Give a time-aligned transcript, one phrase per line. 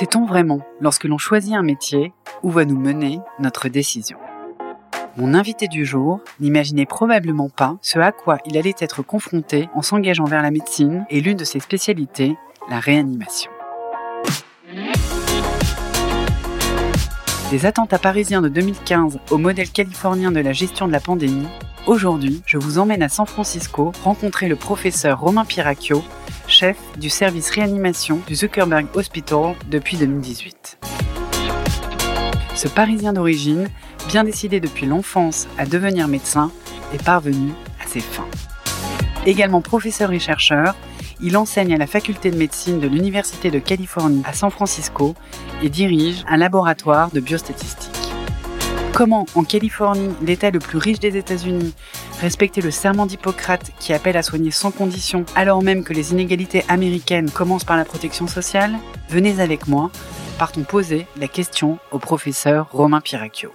[0.00, 4.16] Sait-on vraiment, lorsque l'on choisit un métier, où va nous mener notre décision?
[5.18, 9.82] Mon invité du jour n'imaginait probablement pas ce à quoi il allait être confronté en
[9.82, 12.34] s'engageant vers la médecine et l'une de ses spécialités,
[12.70, 13.50] la réanimation.
[17.50, 21.48] Des attentats parisiens de 2015 au modèle californien de la gestion de la pandémie,
[21.90, 26.04] aujourd'hui, je vous emmène à San Francisco rencontrer le professeur Romain Piracchio,
[26.46, 30.78] chef du service réanimation du Zuckerberg Hospital depuis 2018.
[32.54, 33.68] Ce Parisien d'origine,
[34.06, 36.52] bien décidé depuis l'enfance à devenir médecin,
[36.94, 37.50] est parvenu
[37.82, 38.28] à ses fins.
[39.26, 40.76] Également professeur et chercheur,
[41.20, 45.16] il enseigne à la faculté de médecine de l'Université de Californie à San Francisco
[45.60, 47.99] et dirige un laboratoire de biostatistique.
[48.92, 51.74] Comment, en Californie, l'État le plus riche des États-Unis,
[52.20, 56.64] respecter le serment d'Hippocrate qui appelle à soigner sans condition alors même que les inégalités
[56.68, 58.74] américaines commencent par la protection sociale?
[59.08, 59.90] Venez avec moi,
[60.38, 63.52] partons poser la question au professeur Romain Piracchio.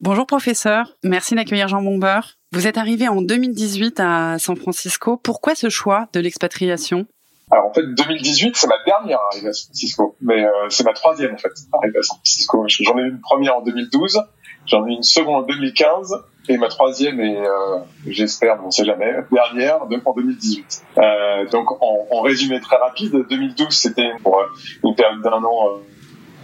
[0.00, 2.34] Bonjour professeur, merci d'accueillir Jean Bombeur.
[2.52, 5.16] Vous êtes arrivé en 2018 à San Francisco.
[5.16, 7.06] Pourquoi ce choix de l'expatriation?
[7.50, 10.92] Alors en fait, 2018, c'est ma dernière arrivée à San Francisco, mais euh, c'est ma
[10.92, 12.64] troisième en fait arrivée à San Francisco.
[12.68, 14.22] J'en ai eu une première en 2012,
[14.66, 18.70] j'en ai eu une seconde en 2015, et ma troisième et euh, j'espère, on ne
[18.70, 20.82] sait jamais, dernière donc en 2018.
[20.96, 24.40] Euh, donc en, en, résumé très rapide, 2012 c'était pour
[24.82, 25.80] une période d'un an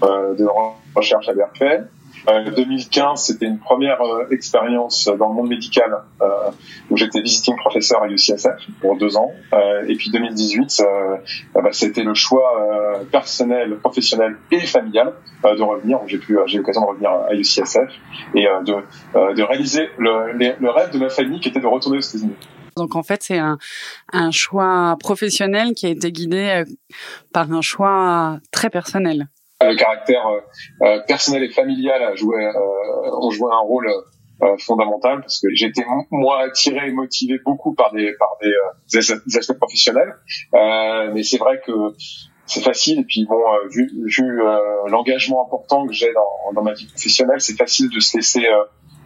[0.02, 0.46] euh, de
[0.94, 1.82] recherche à Berkeley.
[2.26, 6.26] 2015, euh, c'était une première euh, expérience dans le monde médical euh,
[6.90, 9.32] où j'étais visiting professeur à UCSF pour deux ans.
[9.86, 10.82] et puis 2018,
[11.54, 16.00] bah, c'était le choix personnel, professionnel et familial de revenir.
[16.06, 17.90] J'ai eu l'occasion de revenir à UCSF
[18.34, 22.36] et de, réaliser le, rêve de ma famille qui était de retourner aux États-Unis.
[22.76, 23.40] Donc en fait, c'est
[24.12, 26.64] un choix professionnel qui a été guidé
[27.32, 29.28] par un choix très personnel
[29.68, 30.40] le caractère euh,
[30.82, 33.90] euh, personnel et familial a joué, euh, ont joué un rôle
[34.58, 38.54] fondamental parce que j'étais moi attiré et motivé beaucoup par des par des,
[38.90, 40.14] des aspects professionnels.
[41.12, 41.72] Mais c'est vrai que
[42.46, 43.00] c'est facile.
[43.00, 43.38] Et puis bon
[43.70, 44.40] vu, vu
[44.86, 48.46] l'engagement important que j'ai dans, dans ma vie professionnelle c'est facile de se laisser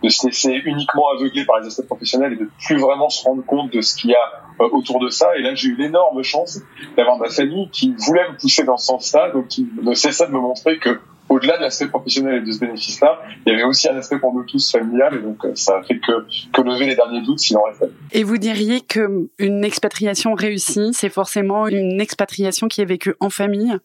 [0.04, 3.44] de se laisser uniquement aveugler par les aspects professionnels et de plus vraiment se rendre
[3.44, 5.36] compte de ce qu'il y a euh, autour de ça.
[5.36, 6.60] Et là, j'ai eu l'énorme chance
[6.96, 10.32] d'avoir ma famille qui voulait me pousser dans ce sens-là, donc qui ne cessait de
[10.32, 11.00] me montrer que
[11.30, 14.34] au-delà de l'aspect professionnel et de ce bénéfice-là, il y avait aussi un aspect pour
[14.34, 17.38] nous tous familial, et donc euh, ça a fait que, que lever les derniers doutes
[17.38, 17.88] s'il en restait.
[18.12, 23.30] Et vous diriez que une expatriation réussie, c'est forcément une expatriation qui est vécue en
[23.30, 23.78] famille?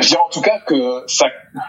[0.00, 1.26] Je dirais en tout cas que ça,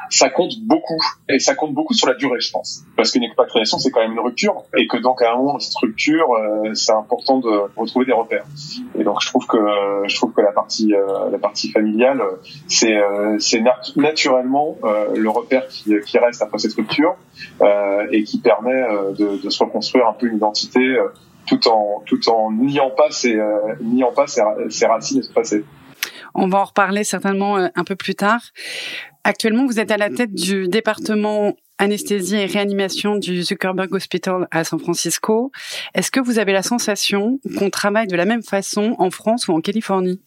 [0.10, 1.00] ça compte beaucoup
[1.30, 4.14] et ça compte beaucoup sur la durée, je pense, parce qu'une expatriation c'est quand même
[4.14, 8.06] une rupture et que donc à un moment cette rupture, euh, c'est important de retrouver
[8.06, 8.46] des repères.
[8.98, 9.58] Et donc je trouve que
[10.08, 12.22] je trouve que la partie euh, la partie familiale,
[12.68, 13.62] c'est euh, c'est
[13.96, 14.78] naturellement
[15.14, 17.16] le repère qui, qui reste après cette rupture
[18.12, 18.84] et qui permet
[19.18, 20.98] de, de, se reconstruire un peu une identité
[21.48, 23.40] tout en tout en niant pas ses
[23.82, 24.42] niant pas ses,
[24.86, 25.64] racines et se passer.
[26.36, 28.42] On va en reparler certainement euh, un peu plus tard.
[29.24, 34.64] Actuellement, vous êtes à la tête du département anesthésie et réanimation du Zuckerberg Hospital à
[34.64, 35.52] San Francisco.
[35.94, 39.54] Est-ce que vous avez la sensation qu'on travaille de la même façon en France ou
[39.54, 40.22] en Californie?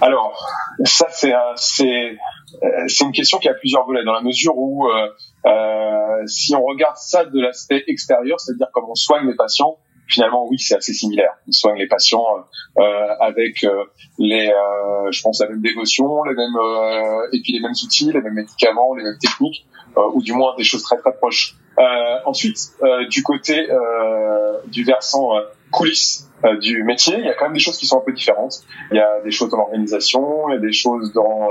[0.00, 0.46] Alors,
[0.84, 5.08] ça c'est c'est une question qui a plusieurs volets dans la mesure où euh,
[5.46, 10.46] euh, si on regarde ça de l'aspect extérieur, c'est-à-dire comment on soigne les patients, finalement,
[10.48, 11.32] oui, c'est assez similaire.
[11.46, 13.84] On soigne les patients euh, euh avec euh,
[14.18, 16.58] les, euh, je pense, la même dévotion, les mêmes,
[17.32, 19.66] et puis les mêmes outils, les mêmes médicaments, les mêmes techniques,
[20.14, 21.56] ou du moins des choses très très proches.
[22.24, 22.58] ensuite,
[23.10, 23.68] du côté
[24.66, 25.30] du versant
[25.70, 26.28] coulisses
[26.60, 28.62] du métier, il y a quand même des choses qui sont un peu différentes.
[28.90, 31.48] Il y a des choses dans l'organisation, il y a des choses dans,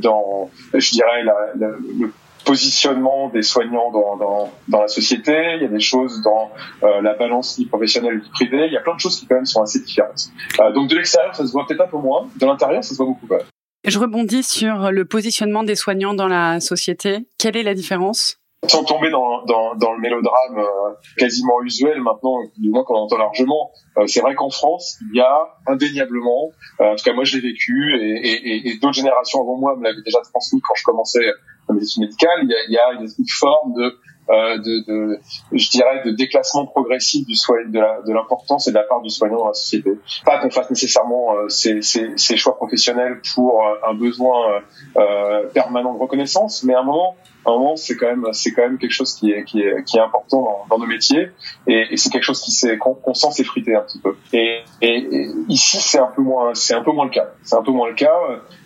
[0.00, 2.12] dans je dirais, la, la, le
[2.44, 6.50] positionnement des soignants dans, dans, dans, la société, il y a des choses dans
[6.82, 9.26] euh, la balance vie professionnelle et vie privée, il y a plein de choses qui
[9.26, 10.28] quand même sont assez différentes.
[10.60, 12.96] Euh, donc de l'extérieur, ça se voit peut-être un peu moins, de l'intérieur, ça se
[12.96, 13.38] voit beaucoup plus.
[13.86, 17.26] Je rebondis sur le positionnement des soignants dans la société.
[17.38, 18.38] Quelle est la différence?
[18.66, 23.18] Sans tomber dans, dans, dans le mélodrame euh, quasiment usuel maintenant, du moins qu'on entend
[23.18, 27.24] largement, euh, c'est vrai qu'en France, il y a indéniablement, euh, en tout cas moi
[27.24, 30.74] je l'ai vécu et, et, et d'autres générations avant moi me l'avaient déjà transmis quand
[30.76, 31.26] je commençais
[31.68, 33.96] la médecine médicale, il y a, il y a une, forme de
[34.30, 35.20] euh, de, de,
[35.52, 39.38] je dirais, de déclassement progressif du soin, de l'importance et de la part du soignant
[39.38, 39.90] dans la société.
[40.24, 44.62] Pas qu'on fasse nécessairement euh, ces, ces, ces, choix professionnels pour euh, un besoin
[44.96, 48.52] euh, permanent de reconnaissance, mais à un moment, à un moment, c'est quand même, c'est
[48.52, 51.30] quand même quelque chose qui est, qui est, qui est important dans, nos métiers,
[51.66, 54.16] et, c'est quelque chose qui s'est, qu'on, qu'on sent s'effriter un petit peu.
[54.32, 57.28] Et, et, ici, c'est un peu moins, c'est un peu moins le cas.
[57.42, 58.16] C'est un peu moins le cas,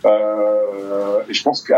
[0.05, 1.75] euh, et je pense que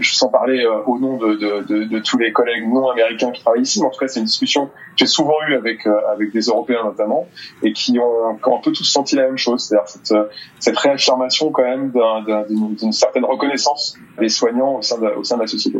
[0.00, 3.30] je sens parler euh, au nom de, de, de, de, tous les collègues non américains
[3.30, 5.86] qui travaillent ici, mais en tout cas c'est une discussion que j'ai souvent eue avec
[5.86, 7.26] euh, avec des Européens notamment,
[7.62, 10.24] et qui ont, qui ont un peu tous senti la même chose, c'est-à-dire cette, euh,
[10.58, 11.92] cette réaffirmation quand même
[12.78, 15.78] d'une certaine reconnaissance des soignants au sein de, au sein de la société.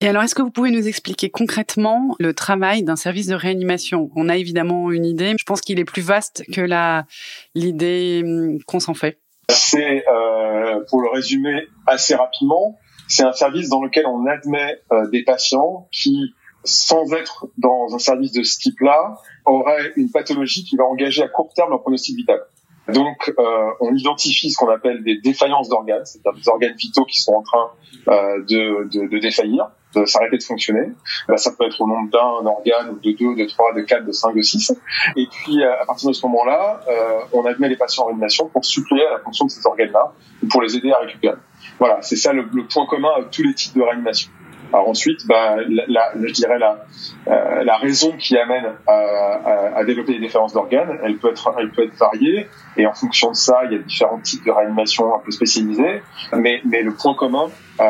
[0.00, 4.10] Et alors, est-ce que vous pouvez nous expliquer concrètement le travail d'un service de réanimation?
[4.16, 7.06] On a évidemment une idée, mais je pense qu'il est plus vaste que la
[7.54, 9.18] l'idée hum, qu'on s'en fait.
[9.48, 15.08] C'est, euh, pour le résumer assez rapidement, c'est un service dans lequel on admet euh,
[15.08, 16.34] des patients qui,
[16.64, 21.28] sans être dans un service de ce type-là, auraient une pathologie qui va engager à
[21.28, 22.40] court terme leur pronostic vital.
[22.88, 27.20] Donc, euh, on identifie ce qu'on appelle des défaillances d'organes, c'est-à-dire des organes vitaux qui
[27.20, 27.70] sont en train
[28.08, 29.70] euh, de, de, de, défaillir,
[30.06, 30.92] s'arrêter de fonctionner.
[31.28, 34.12] Là, ça peut être au nombre d'un organe, de deux, de trois, de quatre, de
[34.12, 34.72] cinq, de six.
[35.16, 38.48] Et puis, euh, à partir de ce moment-là, euh, on admet les patients en réanimation
[38.48, 40.12] pour suppléer à la fonction de ces organes-là,
[40.50, 41.36] pour les aider à récupérer.
[41.78, 44.30] Voilà, c'est ça le, le, point commun à tous les types de réanimation.
[44.72, 46.84] Alors ensuite, bah, la, la, je dirais la,
[47.28, 51.70] euh, la raison qui amène à, à, développer des différences d'organes, elle peut être, elle
[51.70, 55.14] peut être variée, et en fonction de ça, il y a différents types de réanimation
[55.14, 56.02] un peu spécialisés.
[56.36, 57.46] Mais, mais le point commun
[57.80, 57.84] euh,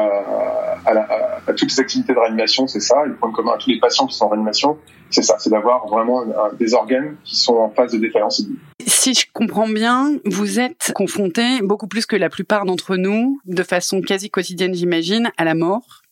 [0.85, 3.05] à, à, toutes les activités de réanimation, c'est ça.
[3.05, 4.79] Le point commun à tous les patients qui sont en réanimation,
[5.11, 6.25] c'est ça, c'est d'avoir vraiment
[6.59, 8.43] des organes qui sont en phase de défaillance
[8.87, 13.63] Si je comprends bien, vous êtes confronté beaucoup plus que la plupart d'entre nous, de
[13.63, 16.03] façon quasi quotidienne, j'imagine, à la mort.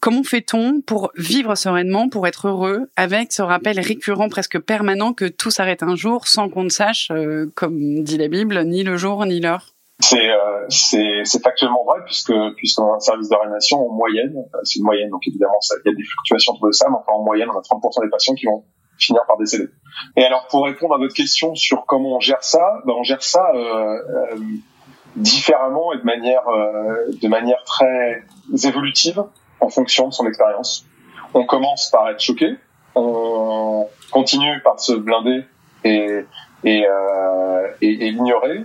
[0.00, 5.24] Comment fait-on pour vivre sereinement, pour être heureux, avec ce rappel récurrent, presque permanent, que
[5.24, 8.96] tout s'arrête un jour sans qu'on ne sache, euh, comme dit la Bible, ni le
[8.96, 9.74] jour ni l'heure?
[10.00, 14.58] C'est euh, c'est factuellement vrai puisque puisqu'on a un service de réanimation en moyenne, euh,
[14.62, 17.24] c'est une moyenne donc évidemment il y a des fluctuations entre ça, mais enfin en
[17.24, 18.64] moyenne on a 30% des patients qui vont
[18.98, 19.68] finir par décéder.
[20.16, 23.22] Et alors pour répondre à votre question sur comment on gère ça, ben on gère
[23.22, 23.98] ça euh,
[24.32, 24.38] euh
[25.16, 28.22] différemment et de manière de manière très
[28.64, 29.24] évolutive
[29.60, 30.86] en fonction de son expérience.
[31.34, 32.56] On commence par être choqué,
[32.94, 35.44] on continue par se blinder
[35.84, 36.24] et,
[36.64, 38.64] et, euh, et, et l'ignorer,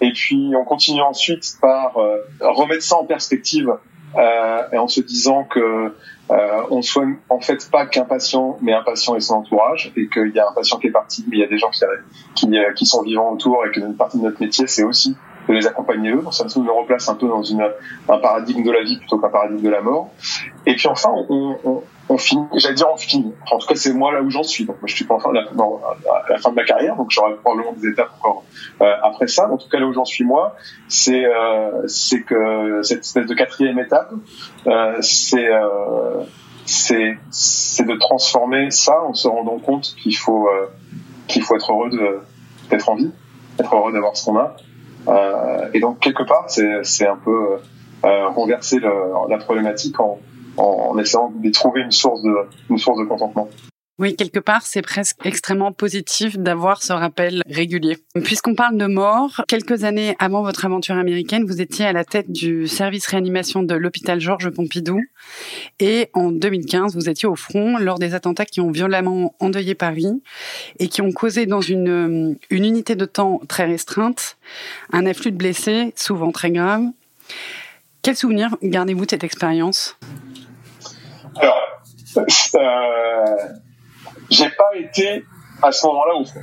[0.00, 3.72] et puis on continue ensuite par euh, remettre ça en perspective
[4.16, 5.92] euh, et en se disant que
[6.30, 10.08] euh, on soigne en fait pas qu'un patient, mais un patient et son entourage, et
[10.08, 11.84] qu'il y a un patient qui est parti, mais il y a des gens qui,
[12.34, 15.16] qui, euh, qui sont vivants autour, et que une partie de notre métier, c'est aussi
[15.48, 16.22] de les accompagner eux.
[16.22, 17.68] Donc ça nous replace un peu dans une,
[18.08, 20.10] un paradigme de la vie plutôt qu'un paradigme de la mort.
[20.64, 21.82] Et puis enfin, on, on,
[22.14, 23.32] on j'allais dire on finit.
[23.50, 24.64] en tout cas, c'est moi là où j'en suis.
[24.64, 27.88] Donc je suis pas enfin à la, fin de ma carrière, donc j'aurai probablement des
[27.88, 28.44] étapes encore
[28.80, 29.50] euh, après ça.
[29.50, 30.56] En tout cas, là où j'en suis moi,
[30.88, 31.86] c'est euh,
[32.26, 34.12] que cette espèce de quatrième étape,
[34.66, 35.48] euh, c'est
[36.66, 40.48] c'est c'est de transformer ça en se rendant compte qu'il faut
[41.26, 41.90] qu'il faut être heureux
[42.70, 43.10] d'être en vie,
[43.58, 44.56] être heureux d'avoir ce qu'on a.
[45.74, 47.58] Et donc quelque part, c'est c'est un peu
[48.02, 48.80] renverser
[49.28, 50.18] la problématique en
[50.56, 52.34] en, essayant de trouver une source de,
[52.70, 53.48] une source de contentement.
[54.00, 57.96] Oui, quelque part, c'est presque extrêmement positif d'avoir ce rappel régulier.
[58.24, 62.32] Puisqu'on parle de mort, quelques années avant votre aventure américaine, vous étiez à la tête
[62.32, 65.00] du service réanimation de l'hôpital Georges Pompidou.
[65.78, 70.20] Et en 2015, vous étiez au front lors des attentats qui ont violemment endeuillé Paris
[70.80, 74.38] et qui ont causé dans une, une unité de temps très restreinte
[74.92, 76.86] un afflux de blessés, souvent très graves.
[78.02, 79.96] Quel souvenir gardez-vous de cette expérience?
[81.36, 81.58] Alors,
[82.16, 83.36] euh,
[84.30, 85.24] j'ai pas été
[85.62, 86.40] à ce moment-là au front.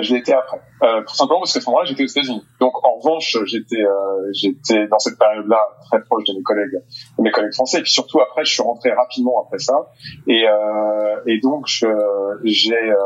[0.00, 0.58] Je l'ai été après.
[0.82, 2.42] Euh, tout simplement parce qu'à ce moment-là, j'étais aux États-Unis.
[2.60, 6.80] Donc, en revanche, j'étais, euh, j'étais dans cette période-là très proche de mes collègues,
[7.18, 7.80] de mes collègues français.
[7.80, 9.90] Et puis surtout après, je suis rentré rapidement après ça.
[10.26, 12.96] Et, euh, et donc, j'ai, euh,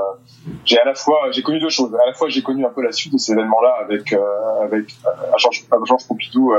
[0.65, 1.93] j'ai à la fois, j'ai connu deux choses.
[1.95, 4.21] À la fois, j'ai connu un peu la suite de ces événements-là avec, euh,
[4.63, 6.53] avec à Georges, Georges Pompidou,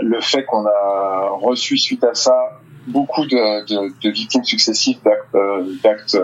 [0.00, 5.36] le fait qu'on a reçu suite à ça beaucoup de, de, de victimes successives d'actes,
[5.82, 6.18] d'actes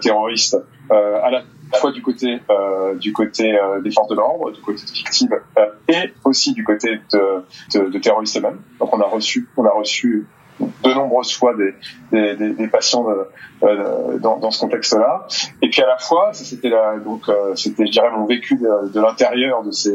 [0.00, 0.56] terroristes
[0.90, 1.42] à la
[1.78, 5.30] fois du côté euh, du côté euh, des forces de l'ordre, du côté de victimes
[5.58, 8.60] euh, et aussi du côté de, de terroristes eux-mêmes.
[8.78, 10.26] Donc on a reçu on a reçu
[10.60, 11.74] de nombreuses fois des,
[12.12, 13.26] des, des, des patients de,
[13.62, 15.26] euh, dans, dans, ce contexte-là.
[15.62, 16.70] Et puis à la fois, c'était
[17.04, 19.94] donc euh, c'était je dirais mon vécu de, de l'intérieur de ces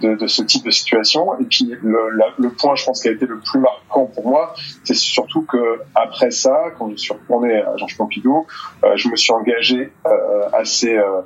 [0.00, 1.38] de, de, ce type de situation.
[1.40, 4.54] Et puis le, le, point, je pense, qui a été le plus marquant pour moi,
[4.84, 8.46] c'est surtout que après ça, quand je suis retourné à Georges Pompidou,
[8.84, 11.20] euh, je me suis engagé euh, assez euh,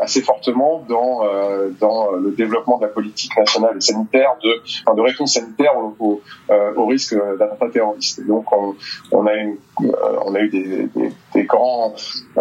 [0.00, 1.22] assez fortement dans
[1.80, 5.96] dans le développement de la politique nationale et sanitaire de enfin, de réponse sanitaire au,
[5.98, 6.22] au,
[6.76, 8.20] au risque d'attentat terroriste.
[8.20, 8.74] Et donc on,
[9.10, 9.56] on a une
[10.24, 11.94] on a eu des, des, des grands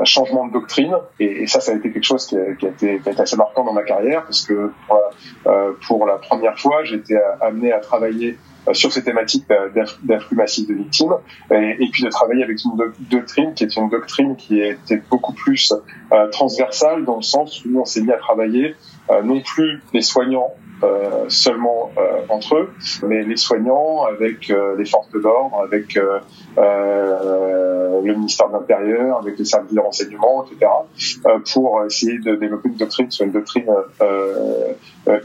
[0.04, 0.96] changements de doctrine.
[1.20, 4.24] Et, ça, ça a été quelque chose qui a, été, assez marquant dans ma carrière
[4.24, 4.72] parce que
[5.48, 9.46] euh, pour la première fois, été amené à travailler euh, sur ces thématiques
[10.04, 11.16] d'afflux massif de victimes
[11.52, 12.78] et, puis de travailler avec une
[13.10, 15.74] doctrine qui est une doctrine qui était beaucoup plus
[16.12, 18.76] euh, transversale dans le sens où on s'est mis à travailler
[19.10, 20.67] euh, non plus les soignants euh,
[21.28, 22.70] seulement euh, entre eux,
[23.04, 25.96] mais les soignants avec les forces de l'ordre, avec
[26.58, 30.72] le ministère de l'Intérieur, avec les services de renseignement, etc.,
[31.54, 33.66] pour essayer de développer une doctrine sur une doctrine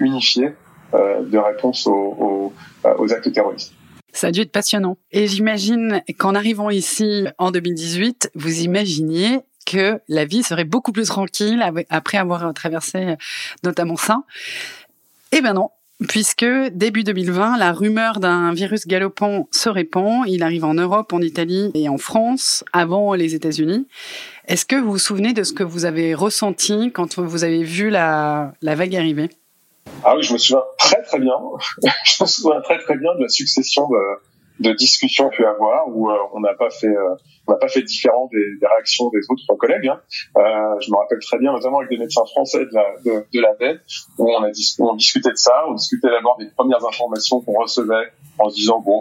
[0.01, 0.53] unifiée
[0.93, 2.53] de réponse aux,
[2.99, 3.73] aux, actes terroristes.
[4.15, 4.99] Ça a dû être passionnant.
[5.11, 11.07] Et j'imagine qu'en arrivant ici en 2018, vous imaginiez que la vie serait beaucoup plus
[11.07, 13.15] tranquille après avoir traversé
[13.63, 14.23] notamment ça.
[15.35, 15.71] Eh ben non,
[16.09, 20.25] puisque début 2020, la rumeur d'un virus galopant se répand.
[20.27, 23.89] Il arrive en Europe, en Italie et en France avant les États-Unis.
[24.47, 27.89] Est-ce que vous vous souvenez de ce que vous avez ressenti quand vous avez vu
[27.89, 29.31] la, la vague arriver?
[30.05, 31.35] Ah oui, je me souviens très très bien.
[32.05, 33.97] je me souviens très très bien de la succession de,
[34.63, 37.15] de discussions pu avoir où euh, on n'a pas fait euh,
[37.47, 39.89] on n'a pas fait différent des, des, réactions des autres collègues.
[39.89, 40.01] Hein.
[40.37, 43.41] Euh, je me rappelle très bien, notamment avec des médecins français de la de, de
[43.41, 43.53] la
[44.19, 47.61] où on a dis on discutait de ça, on discutait d'abord des premières informations qu'on
[47.61, 49.01] recevait en se disant bon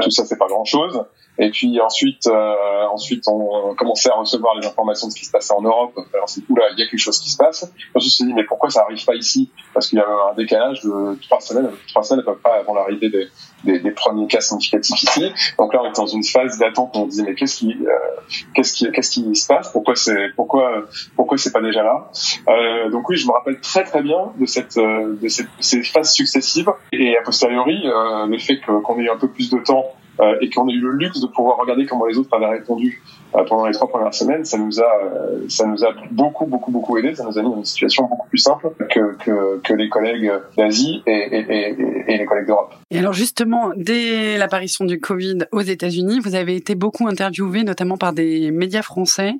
[0.00, 1.04] tout ça c'est pas grand chose.
[1.38, 2.54] Et puis ensuite, euh,
[2.92, 5.98] ensuite on commençait à recevoir les informations de ce qui se passait en Europe.
[6.12, 7.70] Alors c'est là, il y a quelque chose qui se passe.
[7.94, 9.50] On se dit mais pourquoi ça arrive pas ici?
[9.72, 11.70] Parce qu'il y a un décalage de trois semaines.
[11.88, 13.28] Trois semaines à peu près avant l'arrivée des,
[13.64, 15.32] des, des, premiers cas significatifs ici.
[15.58, 16.90] Donc là, on est dans une phase d'attente.
[16.94, 18.22] On dit mais qu'est-ce qui, euh,
[18.54, 19.72] qu'est-ce qui, qu'est-ce qui se passe?
[19.72, 20.84] Pourquoi c'est, pourquoi,
[21.16, 22.10] pourquoi c'est pas déjà là?
[22.48, 25.82] Euh, Donc oui, je me rappelle très très bien de cette, euh, de cette, ces
[25.82, 26.70] phases successives.
[26.92, 29.86] Et a posteriori, euh, le fait qu'on ait eu un peu plus de temps
[30.20, 33.02] euh, et qu'on ait eu le luxe de pouvoir regarder comment les autres avaient répondu
[33.34, 36.70] euh, pendant les trois premières semaines, ça nous a, euh, ça nous a beaucoup, beaucoup,
[36.70, 37.14] beaucoup aidé.
[37.14, 40.30] Ça nous a mis dans une situation beaucoup plus simple que, que, que les collègues
[40.56, 41.76] d'Asie et, et, et,
[42.08, 42.74] et, les collègues d'Europe.
[42.90, 47.96] Et alors justement, dès l'apparition du Covid aux États-Unis, vous avez été beaucoup interviewé, notamment
[47.96, 49.32] par des médias français.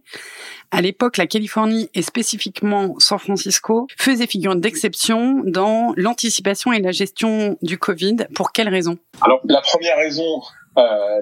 [0.70, 6.92] À l'époque, la Californie et spécifiquement San Francisco faisaient figure d'exception dans l'anticipation et la
[6.92, 8.16] gestion du Covid.
[8.34, 10.40] Pour quelles raisons Alors la première raison,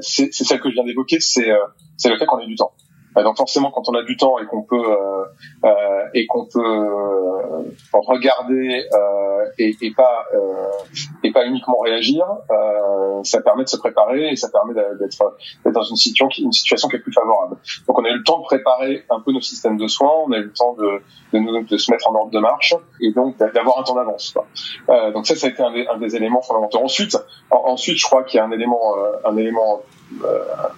[0.01, 1.59] c'est celle que je viens d'évoquer, c'est euh,
[2.05, 2.73] le fait qu'on ait du temps.
[3.17, 5.25] Euh, donc forcément, quand on a du temps et qu'on peut euh,
[5.65, 7.63] euh, et qu'on peut euh,
[7.93, 8.85] regarder
[9.59, 10.27] et, et, pas
[11.25, 12.25] et pas uniquement réagir,
[13.25, 15.35] ça permet de se préparer et ça permet d'être
[15.73, 17.57] dans une situation qui une situation qui est plus favorable.
[17.87, 20.33] Donc on a eu le temps de préparer un peu nos systèmes de soins, on
[20.33, 21.01] a eu le temps de
[21.33, 24.35] de, nous, de se mettre en ordre de marche et donc d'avoir un temps d'avance.
[25.15, 26.79] donc ça, ça a été un des, un des éléments fondamentaux.
[26.83, 27.17] Ensuite,
[27.51, 29.83] ensuite, je crois qu'il y a un élément un élément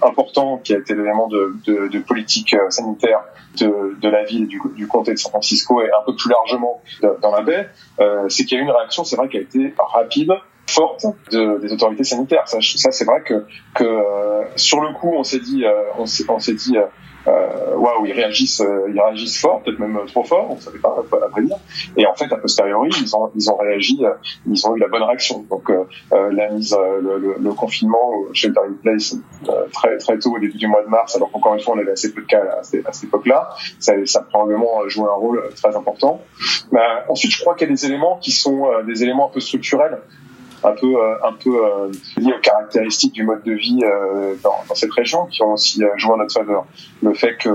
[0.03, 3.21] important qui a été l'élément de, de, de, politique euh, sanitaire
[3.59, 6.83] de, de la ville du, du, comté de San Francisco et un peu plus largement
[7.21, 7.69] dans la baie,
[8.01, 10.33] euh, c'est qu'il y a eu une réaction, c'est vrai, qui a été rapide,
[10.67, 12.47] forte de, des autorités sanitaires.
[12.47, 15.65] Ça, c'est vrai que, que euh, sur le coup, on s'est dit,
[15.97, 16.87] on s'est dit, euh,
[17.27, 20.97] waouh, ils réagissent, euh, ils réagissent fort, peut-être même trop fort, on ne savait pas,
[20.99, 21.57] à vrai dire.
[21.97, 24.15] Et en fait, a posteriori, ils ont, ils ont réagi, euh,
[24.47, 25.45] ils ont eu la bonne réaction.
[25.51, 25.71] Donc,
[26.11, 29.17] la mise, le, le, le, confinement shelter in place
[29.73, 31.93] très très tôt au début du mois de mars, alors qu'encore une fois, on avait
[31.93, 35.43] assez peu de cas à, cette, cette époque-là, ça, ça a probablement joué un rôle
[35.55, 36.23] très important.
[36.71, 39.41] Bah, ensuite, je crois qu'il y a des éléments qui sont des éléments un peu
[39.41, 39.99] structurels
[40.65, 44.55] un peu euh, un peu euh, liées aux caractéristiques du mode de vie euh, dans,
[44.69, 46.67] dans, cette région qui ont aussi joué en notre faveur.
[47.03, 47.51] Le fait que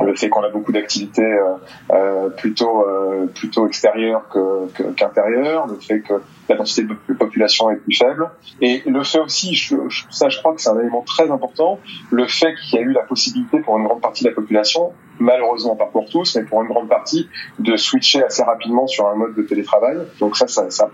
[0.00, 1.54] le fait qu'on a beaucoup d'activités euh,
[1.90, 6.14] euh, plutôt euh, plutôt extérieures que, qu'intérieures, le fait que
[6.48, 9.76] la densité de population est plus faible, et le fait aussi, je,
[10.10, 11.78] ça je crois que c'est un élément très important,
[12.10, 14.92] le fait qu'il y a eu la possibilité pour une grande partie de la population,
[15.20, 19.14] malheureusement pas pour tous, mais pour une grande partie, de switcher assez rapidement sur un
[19.14, 19.98] mode de télétravail.
[20.20, 20.90] Donc ça, ça, ça a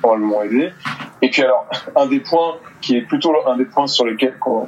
[0.00, 0.70] probablement aidé.
[1.22, 1.66] Et puis alors,
[1.96, 4.66] un des points qui est plutôt un des points sur lesquels qu'on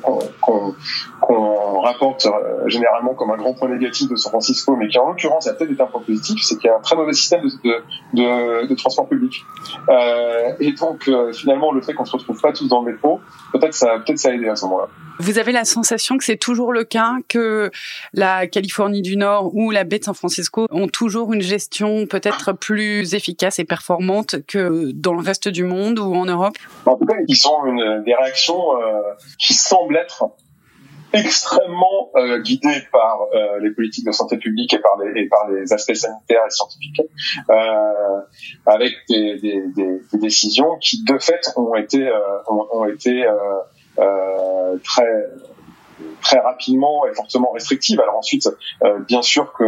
[1.21, 5.09] qu'on rapporte euh, généralement comme un grand point négatif de San Francisco, mais qui en
[5.09, 7.43] l'occurrence a peut-être été un point positif, c'est qu'il y a un très mauvais système
[7.43, 7.83] de,
[8.14, 9.45] de, de, transport public.
[9.88, 13.21] Euh, et donc euh, finalement, le fait qu'on se retrouve pas tous dans le métro,
[13.52, 14.88] peut-être ça, peut-être ça a aidé à ce moment-là.
[15.21, 17.71] Vous avez la sensation que c'est toujours le cas, que
[18.15, 22.55] la Californie du Nord ou la baie de San Francisco ont toujours une gestion peut-être
[22.55, 26.57] plus efficace et performante que dans le reste du monde ou en Europe?
[26.87, 29.03] En tout cas, ils ont une, des réactions euh,
[29.39, 30.25] qui semblent être
[31.12, 36.47] extrêmement euh, guidées par euh, les politiques de santé publique et par les, aspects sanitaires
[36.47, 37.03] et scientifiques,
[38.65, 39.39] avec des,
[40.15, 42.11] décisions qui de fait ont été
[42.49, 43.27] ont, été
[44.85, 45.26] très
[46.21, 48.00] très rapidement et fortement restrictive.
[48.00, 48.49] Alors ensuite,
[48.85, 49.64] euh, bien sûr que,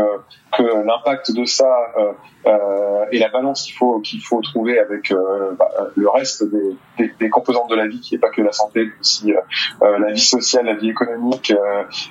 [0.57, 2.13] que l'impact de ça euh,
[2.47, 5.13] euh, et la balance qu'il faut qu'il faut trouver avec
[5.59, 8.53] bah, le reste des, des, des, composantes de la vie, qui n'est pas que la
[8.53, 9.33] santé, mais aussi
[9.81, 11.53] la vie sociale, la vie économique.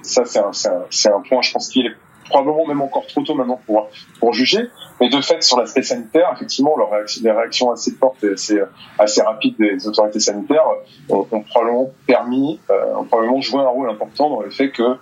[0.01, 1.91] ça, c'est un, un, un point, je pense, qui est
[2.31, 3.59] probablement même encore trop tôt maintenant
[4.19, 4.69] pour juger.
[4.99, 6.75] Mais de fait, sur l'aspect sanitaire, effectivement,
[7.23, 8.59] les réactions assez fortes et
[8.99, 10.65] assez rapides des autorités sanitaires
[11.09, 14.97] ont, probablement permis, euh, ont probablement joué un rôle important dans le fait que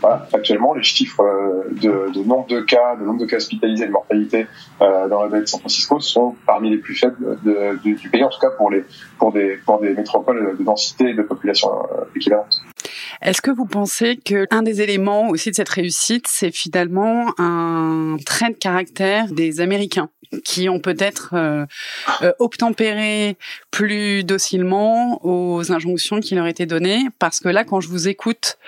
[0.00, 3.92] voilà, actuellement, les chiffres euh, de, nombre de cas, de nombre de cas hospitalisés, de
[3.92, 4.46] mortalité
[4.80, 7.38] euh, dans la baie de San Francisco sont parmi les plus faibles
[7.82, 8.84] du pays, en tout cas pour les
[9.18, 12.60] pour des pour des métropoles de densité et de population euh, équivalente.
[13.22, 18.16] Est-ce que vous pensez que un des éléments aussi de cette réussite, c'est finalement un
[18.24, 20.10] trait de caractère des Américains
[20.44, 21.66] qui ont peut-être euh,
[22.22, 23.36] euh, obtempéré
[23.70, 27.04] plus docilement aux injonctions qui leur étaient données?
[27.18, 28.58] Parce que là, quand je vous écoute,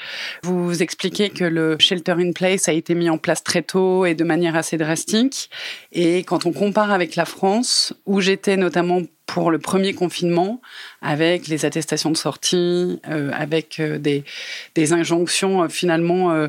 [0.42, 4.14] vous expliquez que le shelter in place a été mis en place très tôt et
[4.14, 5.50] de manière assez drastique.
[5.92, 10.60] Et quand on compare avec la France, où j'étais notamment pour le premier confinement,
[11.02, 14.24] avec les attestations de sortie, euh, avec euh, des,
[14.74, 16.46] des, injonctions euh, finalement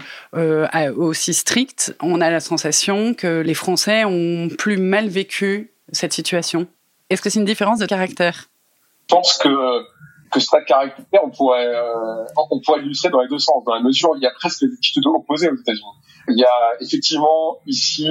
[0.95, 6.67] aussi strictes, on a la sensation que les Français ont plus mal vécu cette situation.
[7.09, 8.49] Est-ce que c'est une différence de caractère?
[9.09, 9.49] Je pense que
[10.31, 11.73] que ce caractère, on pourrait,
[12.51, 14.61] on pourrait l'illustrer dans les deux sens, dans la mesure où il y a presque
[14.61, 15.83] des attitudes opposées aux États-Unis.
[16.29, 18.07] Il y a effectivement ici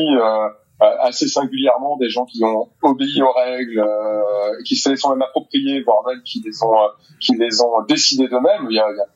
[0.81, 5.11] euh, assez singulièrement des gens qui ont obéi aux règles, euh, qui se les sont
[5.11, 8.69] même appropriées, voire même qui les ont, euh, qui les ont décidées d'eux-mêmes.
[8.71, 9.07] Il y a, il y a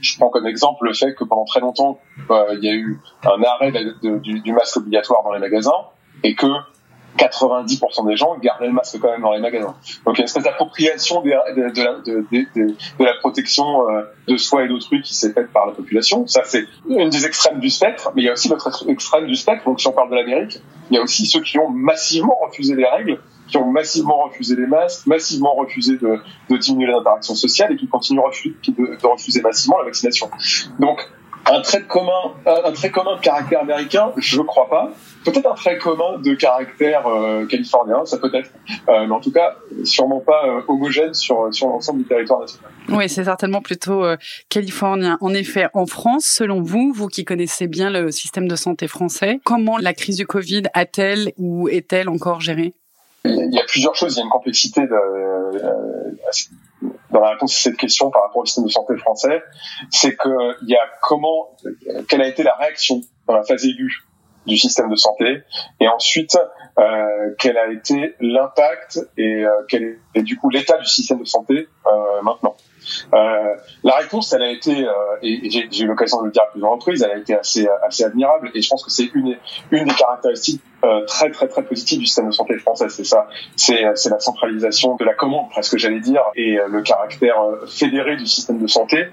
[0.00, 3.42] je prends comme exemple le fait que pendant très longtemps, il y a eu un
[3.42, 5.86] arrêt de, du, masque obligatoire dans les magasins
[6.24, 6.46] et que
[7.18, 9.74] 90% des gens gardaient le masque quand même dans les magasins.
[10.04, 11.30] Donc il y a une espèce d'appropriation de,
[13.04, 16.26] la protection euh, de soi et d'autrui qui s'est faite par la population.
[16.26, 19.36] Ça c'est une des extrêmes du spectre, mais il y a aussi l'autre extrême du
[19.36, 19.64] spectre.
[19.64, 22.74] Donc si on parle de l'Amérique, il y a aussi ceux qui ont massivement refusé
[22.74, 26.20] les règles, qui ont massivement refusé les masques, massivement refusé de,
[26.56, 30.30] diminuer l'interaction sociale et qui continuent de refuser massivement la vaccination.
[30.78, 31.08] Donc
[31.46, 34.90] un trait commun, un trait commun de caractère américain, je ne crois pas.
[35.24, 38.50] Peut-être un trait commun de caractère euh, californien, ça peut être,
[38.88, 42.70] euh, mais en tout cas, sûrement pas euh, homogène sur sur l'ensemble du territoire national.
[42.88, 44.04] Oui, c'est certainement plutôt
[44.48, 45.18] californien.
[45.20, 49.40] En effet, en France, selon vous, vous qui connaissez bien le système de santé français,
[49.44, 52.72] comment la crise du Covid a-t-elle ou est-elle encore gérée?
[53.24, 54.14] Il y a plusieurs choses.
[54.14, 54.96] Il y a une complexité de,
[57.10, 59.42] dans la réponse à cette question par rapport au système de santé français,
[59.90, 60.28] c'est que
[60.62, 61.56] il y a comment,
[62.08, 64.04] quelle a été la réaction dans la phase aiguë
[64.46, 65.42] du système de santé,
[65.80, 66.38] et ensuite
[66.78, 71.24] euh, quel a été l'impact et euh, quel est du coup l'état du système de
[71.24, 72.56] santé euh, maintenant.
[73.12, 76.50] Euh, la réponse, elle a été, euh, et, j'ai eu l'occasion de le dire à
[76.50, 79.36] plusieurs reprises, elle a été assez, assez admirable, et je pense que c'est une,
[79.70, 83.28] une des caractéristiques euh, très très très positives du système de santé français, c'est ça,
[83.56, 87.36] c'est la centralisation de la commande, presque j'allais dire, et le caractère
[87.68, 89.08] fédéré du système de santé,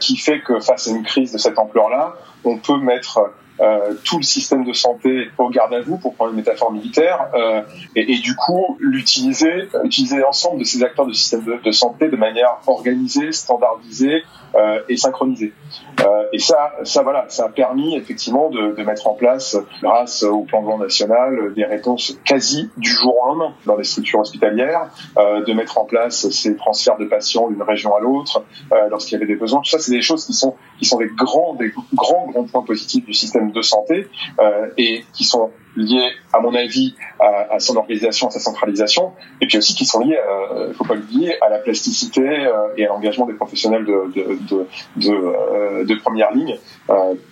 [0.00, 4.18] qui fait que face à une crise de cette ampleur-là, on peut mettre euh, tout
[4.18, 7.62] le système de santé au garde à vous, pour prendre une métaphore militaire, euh,
[7.94, 12.08] et, et, du coup l'utiliser, utiliser l'ensemble de ces acteurs du système de, de, santé
[12.08, 14.22] de manière organisée, standardisée
[14.56, 15.52] euh, et synchronisée.
[16.00, 20.24] Euh, et ça, ça voilà, ça a permis effectivement de, de, mettre en place, grâce
[20.24, 24.90] au plan de national, des réponses quasi du jour au lendemain dans les structures hospitalières,
[25.18, 28.42] euh, de mettre en place ces transferts de patients d'une région à l'autre
[28.90, 29.60] lorsqu'il y avait des besoins.
[29.60, 32.62] Tout ça, c'est des choses qui sont qui sont des grands, des grands grands points
[32.62, 34.08] positifs du système de santé
[34.40, 39.12] euh, et qui sont liées, à mon avis, à, à, son organisation, à sa centralisation,
[39.40, 42.74] et puis aussi qui sont liées, il euh, faut pas l'oublier, à la plasticité euh,
[42.76, 44.66] et à l'engagement des professionnels de, de, de,
[44.96, 46.56] de, euh, de première ligne,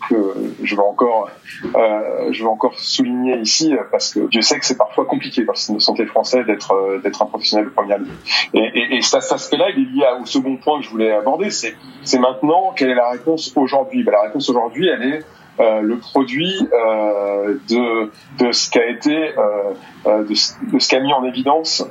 [0.08, 1.30] que je veux encore,
[1.64, 5.56] je veux encore souligner ici, parce que Dieu sait que c'est parfois compliqué dans le
[5.56, 8.12] système de santé français d'être d'être un professionnel de première ligne.
[8.54, 11.50] Et, et, et cet aspect-là, il est lié au second point que je voulais aborder,
[11.50, 14.02] c'est maintenant quelle est la réponse aujourd'hui.
[14.04, 15.24] Ben, la réponse aujourd'hui, elle est
[15.60, 21.00] euh, le produit euh, de, ce qui a été euh, de, de, ce qui a
[21.00, 21.84] mis en évidence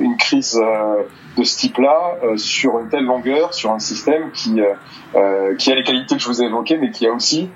[0.00, 0.60] une crise
[1.36, 6.20] de ce type-là sur une telle longueur, sur un système qui a les qualités que
[6.20, 7.48] je vous ai évoquées, mais qui a aussi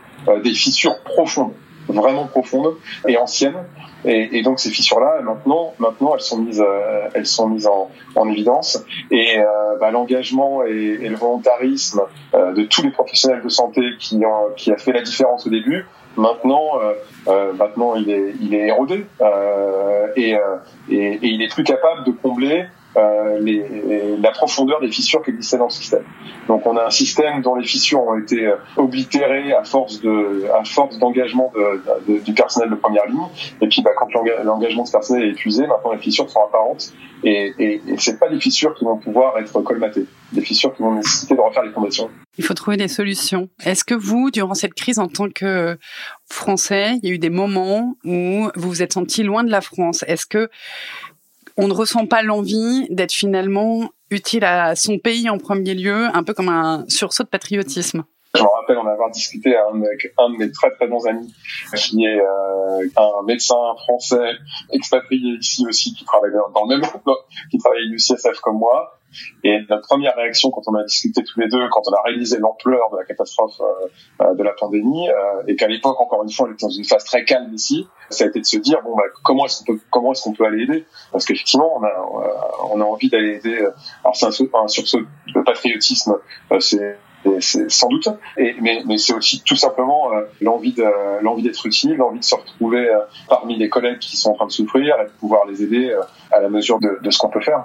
[0.44, 1.52] des fissures profondes,
[1.88, 2.74] vraiment profondes
[3.06, 3.64] et anciennes.
[4.04, 7.90] Et, et, donc ces fissures-là, maintenant, maintenant, elles sont mises, euh, elles sont mises en,
[8.16, 8.84] en évidence.
[9.10, 9.44] Et euh,
[9.80, 12.02] bah, l'engagement et, et, le volontarisme
[12.34, 15.50] euh, de tous les professionnels de santé qui ont, qui a fait la différence au
[15.50, 16.80] début, maintenant,
[17.28, 19.06] euh, maintenant, il est, il est érodé
[20.16, 20.32] et,
[20.90, 22.64] et, il est plus capable de combler
[22.96, 26.04] euh, les, la profondeur des fissures qui existaient dans le système.
[26.48, 30.46] Donc on a un système dont les fissures ont été euh, oblitérées à force de,
[30.52, 33.28] à force d'engagement de, de, du personnel de première ligne.
[33.60, 34.08] Et puis bah, quand
[34.44, 36.92] l'engagement de ce personnel est épuisé, maintenant les fissures sont apparentes.
[37.24, 40.82] Et, et, et c'est pas des fissures qui vont pouvoir être colmatées, des fissures qui
[40.82, 42.10] vont nécessiter de refaire les fondations.
[42.36, 43.48] Il faut trouver des solutions.
[43.64, 45.78] Est-ce que vous, durant cette crise, en tant que
[46.28, 49.60] Français, il y a eu des moments où vous vous êtes senti loin de la
[49.60, 50.02] France?
[50.08, 50.48] Est-ce que
[51.56, 56.22] on ne ressent pas l'envie d'être finalement utile à son pays en premier lieu, un
[56.22, 58.04] peu comme un sursaut de patriotisme.
[58.34, 61.34] Je me rappelle en avoir discuté avec un de mes très très bons amis,
[61.76, 64.32] qui est euh, un médecin français
[64.72, 66.88] expatrié ici aussi, qui travaille dans le même
[67.50, 68.98] qui travaille à l'UCSF comme moi,
[69.44, 72.38] et notre première réaction quand on a discuté tous les deux, quand on a réalisé
[72.38, 73.88] l'ampleur de la catastrophe euh,
[74.22, 76.84] euh, de la pandémie, euh, et qu'à l'époque, encore une fois, on était dans une
[76.84, 79.72] phase très calme ici, ça a été de se dire bon bah comment est-ce qu'on
[79.72, 80.86] peut comment est-ce qu'on peut aller aider?
[81.10, 81.92] Parce qu'effectivement, on a
[82.72, 83.58] on a envie d'aller aider.
[84.04, 86.18] Alors c'est un, un sursaut de patriotisme,
[86.60, 86.98] c'est
[87.40, 88.08] c'est sans doute.
[88.36, 90.84] Et, mais, mais c'est aussi tout simplement l'envie de
[91.22, 92.88] l'envie d'être utile, l'envie de se retrouver
[93.28, 95.96] parmi les collègues qui sont en train de souffrir et de pouvoir les aider
[96.32, 97.64] à la mesure de, de ce qu'on peut faire.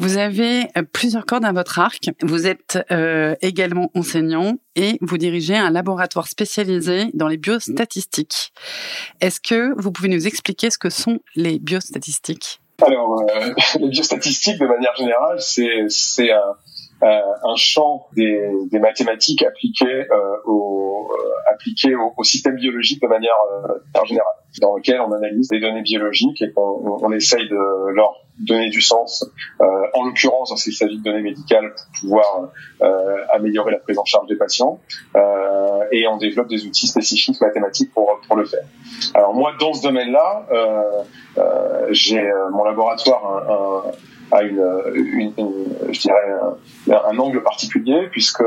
[0.00, 2.08] Vous avez euh, plusieurs cordes à votre arc.
[2.22, 8.54] Vous êtes euh, également enseignant et vous dirigez un laboratoire spécialisé dans les biostatistiques.
[9.20, 12.62] Est-ce que vous pouvez nous expliquer ce que sont les biostatistiques?
[12.80, 21.10] Alors, euh, les biostatistiques, de manière générale, c'est un, champ des, mathématiques appliquées, euh, au,
[21.52, 23.36] appliquées système biologique de manière
[24.06, 24.32] générale,
[24.62, 28.80] dans lequel on analyse des données biologiques et qu'on on essaye de leur donner du
[28.80, 29.24] sens,
[29.60, 32.50] euh, en l'occurrence lorsqu'il s'agit de données médicales pour pouvoir
[32.82, 34.80] euh, améliorer la prise en charge des patients,
[35.16, 38.64] euh, et on développe des outils spécifiques mathématiques pour, pour le faire.
[39.14, 40.46] Alors moi, dans ce domaine-là,
[41.90, 42.22] j'ai
[42.52, 43.92] mon laboratoire un, un
[44.32, 44.62] a une,
[44.94, 45.32] une,
[45.90, 46.14] je dirais
[46.88, 48.44] un, angle particulier puisque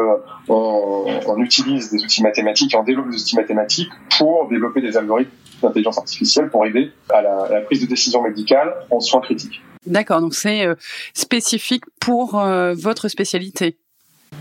[0.48, 4.96] on, on, utilise des outils mathématiques et on développe des outils mathématiques pour développer des
[4.96, 9.62] algorithmes d'intelligence artificielle pour aider à la, la, prise de décision médicale en soins critiques.
[9.86, 10.76] D'accord, donc c'est euh,
[11.14, 13.78] spécifique pour euh, votre spécialité.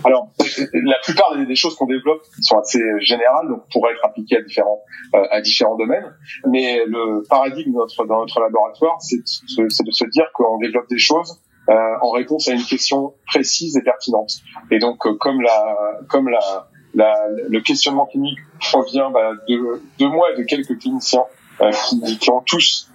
[0.04, 0.30] Alors,
[0.72, 4.80] la plupart des, choses qu'on développe sont assez générales, donc pourraient être appliquées à différents
[5.14, 6.16] euh, à différents domaines.
[6.46, 12.10] Mais le paradigme dans notre laboratoire, c'est de, se dire qu'on développe des choses en
[12.10, 14.32] réponse à une question précise et pertinente.
[14.70, 20.38] Et donc, comme la comme la, le questionnement clinique provient bah, de, de moi et
[20.38, 21.24] de quelques cliniciens
[22.18, 22.91] qui ont tous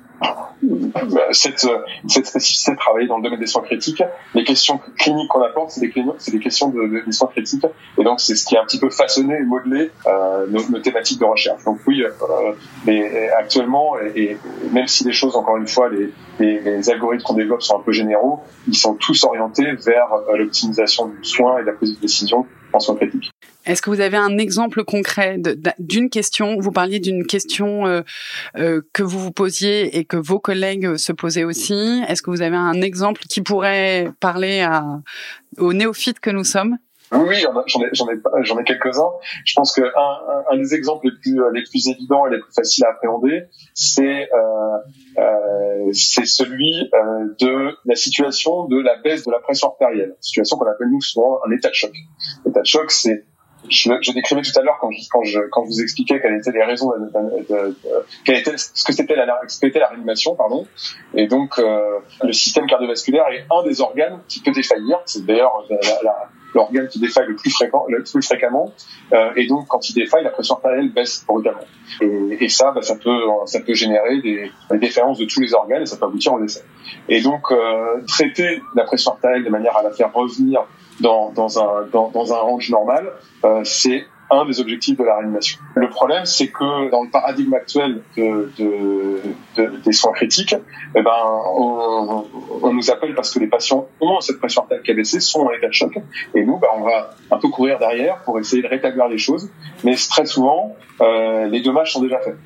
[1.32, 1.68] cette,
[2.08, 4.04] cette spécificité de travailler dans le domaine des soins critiques.
[4.34, 5.94] Les questions cliniques qu'on apporte, c'est des,
[6.32, 7.66] des questions de, de, des soins critiques.
[7.98, 10.80] Et donc, c'est ce qui a un petit peu façonné et modelé euh, nos, nos,
[10.80, 11.64] thématiques de recherche.
[11.64, 12.54] Donc oui, euh,
[12.86, 14.38] mais actuellement, et, et,
[14.72, 17.84] même si les choses, encore une fois, les, les, les algorithmes qu'on développe sont un
[17.84, 22.02] peu généraux, ils sont tous orientés vers euh, l'optimisation du soin et la prise de
[22.02, 22.46] décision
[23.66, 25.40] Est-ce que vous avez un exemple concret
[25.80, 26.60] d'une question?
[26.60, 28.02] Vous parliez d'une question euh,
[28.58, 32.02] euh, que vous vous posiez et que vos collègues se posaient aussi.
[32.08, 34.68] Est-ce que vous avez un exemple qui pourrait parler
[35.58, 36.78] aux néophytes que nous sommes?
[37.12, 39.12] Oui, j'en ai, ai, ai quelques-uns.
[39.46, 42.52] Je pense que un, un, des exemples les plus, les plus évidents et les plus
[42.54, 43.44] faciles à appréhender,
[43.74, 44.78] c'est euh,
[45.18, 50.70] euh, celui euh, de la situation de la baisse de la pression artérielle, situation qu'on
[50.70, 51.94] appelle nous souvent un état de choc.
[52.46, 53.26] L'état de choc, c'est
[53.70, 56.52] je, je, décrivais tout à l'heure quand, quand, je, quand je vous expliquais quelles étaient
[56.52, 57.78] les raisons, de, de, de,
[58.24, 60.68] quelle était, ce que c'était la, ce qu'était la réanimation, pardon.
[61.16, 65.00] Et donc, euh, le système cardiovasculaire est un des organes qui peut défaillir.
[65.06, 68.74] C'est d'ailleurs la, la, l'organe qui défaille le plus, fréquent, le plus fréquemment.
[69.14, 71.62] Euh, et donc, quand il défaille, la pression artérielle baisse brutalement.
[72.02, 75.84] Et, ça, bah, ça peut, ça peut générer des, des, défaillances de tous les organes
[75.84, 76.64] et ça peut aboutir au décès.
[77.10, 80.66] Et donc, euh, traiter la pression artérielle de manière à la faire revenir
[81.00, 85.18] dans, dans, un, dans, dans un range normal, euh, c'est un des objectifs de la
[85.18, 85.60] réanimation.
[85.76, 89.22] Le problème, c'est que dans le paradigme actuel de, de,
[89.56, 90.56] de, des soins critiques,
[90.96, 91.12] eh ben,
[91.56, 92.26] on,
[92.62, 95.42] on, nous appelle parce que les patients ont cette pression artérielle qui a baissé, sont
[95.42, 95.98] en état de choc,
[96.36, 99.50] et nous, ben, on va un peu courir derrière pour essayer de rétablir les choses,
[99.84, 102.38] mais très souvent, euh, les dommages sont déjà faits.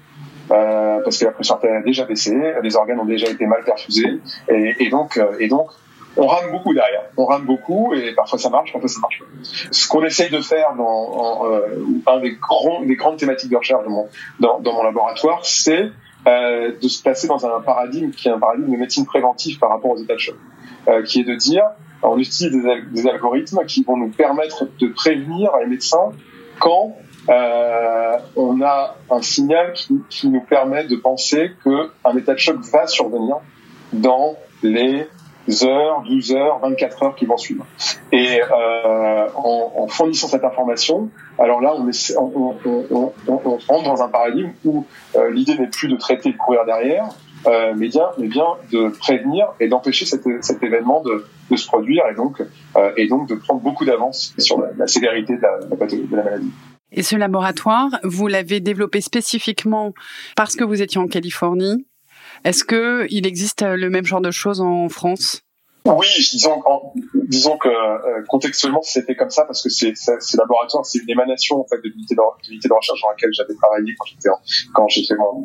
[0.51, 3.63] Euh, parce que la pression artérielle a déjà baissé, les organes ont déjà été mal
[3.63, 5.69] perfusés, et, et donc, euh, et donc
[6.17, 7.03] on rame beaucoup derrière.
[7.17, 9.25] On rame beaucoup et parfois ça marche, parfois ça marche pas.
[9.71, 13.57] Ce qu'on essaye de faire dans en, euh, un des grands, des grandes thématiques de
[13.57, 15.89] recherche dans mon, dans, mon laboratoire, c'est
[16.27, 19.69] euh, de se placer dans un paradigme qui est un paradigme de médecine préventive par
[19.69, 20.35] rapport aux états de choc,
[20.87, 21.63] euh, qui est de dire
[22.03, 26.11] on utilise des, des, algorithmes qui vont nous permettre de prévenir les médecins
[26.59, 26.95] quand
[27.29, 32.57] euh, on a un signal qui, qui nous permet de penser qu'un état de choc
[32.71, 33.37] va survenir
[33.93, 35.07] dans les
[35.63, 37.65] heures, 12 heures, 24 heures qui vont suivre.
[38.11, 43.83] Et euh, en, en, fournissant cette information, alors là, on, essaie, on, on, on, rentre
[43.83, 47.09] dans un paradigme où euh, l'idée n'est plus de traiter et de courir derrière,
[47.47, 51.65] euh, mais, bien, mais bien de prévenir et d'empêcher cet, cet, événement de, de, se
[51.65, 52.41] produire et donc,
[52.75, 56.23] euh, et donc de prendre beaucoup d'avance sur la, la, sévérité de la, de la
[56.23, 56.51] maladie.
[56.91, 59.93] Et ce laboratoire, vous l'avez développé spécifiquement
[60.35, 61.87] parce que vous étiez en Californie
[62.43, 65.41] est-ce que il existe euh, le même genre de choses en France?
[65.83, 66.07] Oui,
[67.27, 71.59] disons, que euh, contextuellement c'était comme ça parce que c'est ce laboratoire, c'est une émanation
[71.59, 74.29] en fait de l'unité de, recherche dans laquelle j'avais travaillé quand j'étais
[74.75, 75.43] quand j'ai fait mon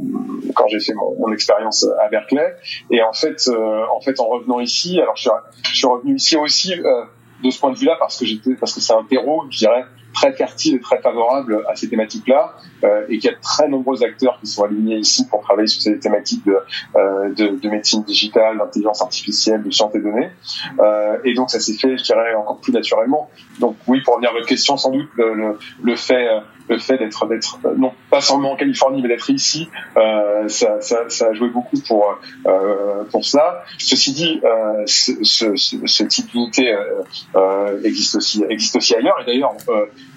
[0.54, 2.54] quand j'ai fait mon, expérience à Berkeley.
[2.90, 5.30] Et en fait euh, en fait en revenant ici, alors je
[5.72, 8.92] suis, revenu ici aussi de ce point de vue-là parce que j'étais parce que c'est
[8.92, 13.32] un terreau, je dirais très fertile et très favorable à ces thématiques-là et qu'il y
[13.32, 16.56] a de très nombreux acteurs qui sont alignés ici pour travailler sur ces thématiques de,
[16.96, 20.30] euh, de, de médecine digitale, d'intelligence artificielle, de sciences et données.
[20.78, 23.30] Euh, et donc ça s'est fait, je dirais, encore plus naturellement.
[23.60, 26.28] Donc oui, pour revenir à votre question, sans doute le, le, le fait
[26.68, 31.08] le fait d'être d'être non pas seulement en Californie mais d'être ici euh, ça, ça,
[31.08, 36.30] ça, a joué beaucoup pour euh, pour ça ceci dit euh, ce, ce, ce, type
[36.30, 37.02] d'unité euh,
[37.36, 39.52] euh, existe aussi existe aussi ailleurs et d'ailleurs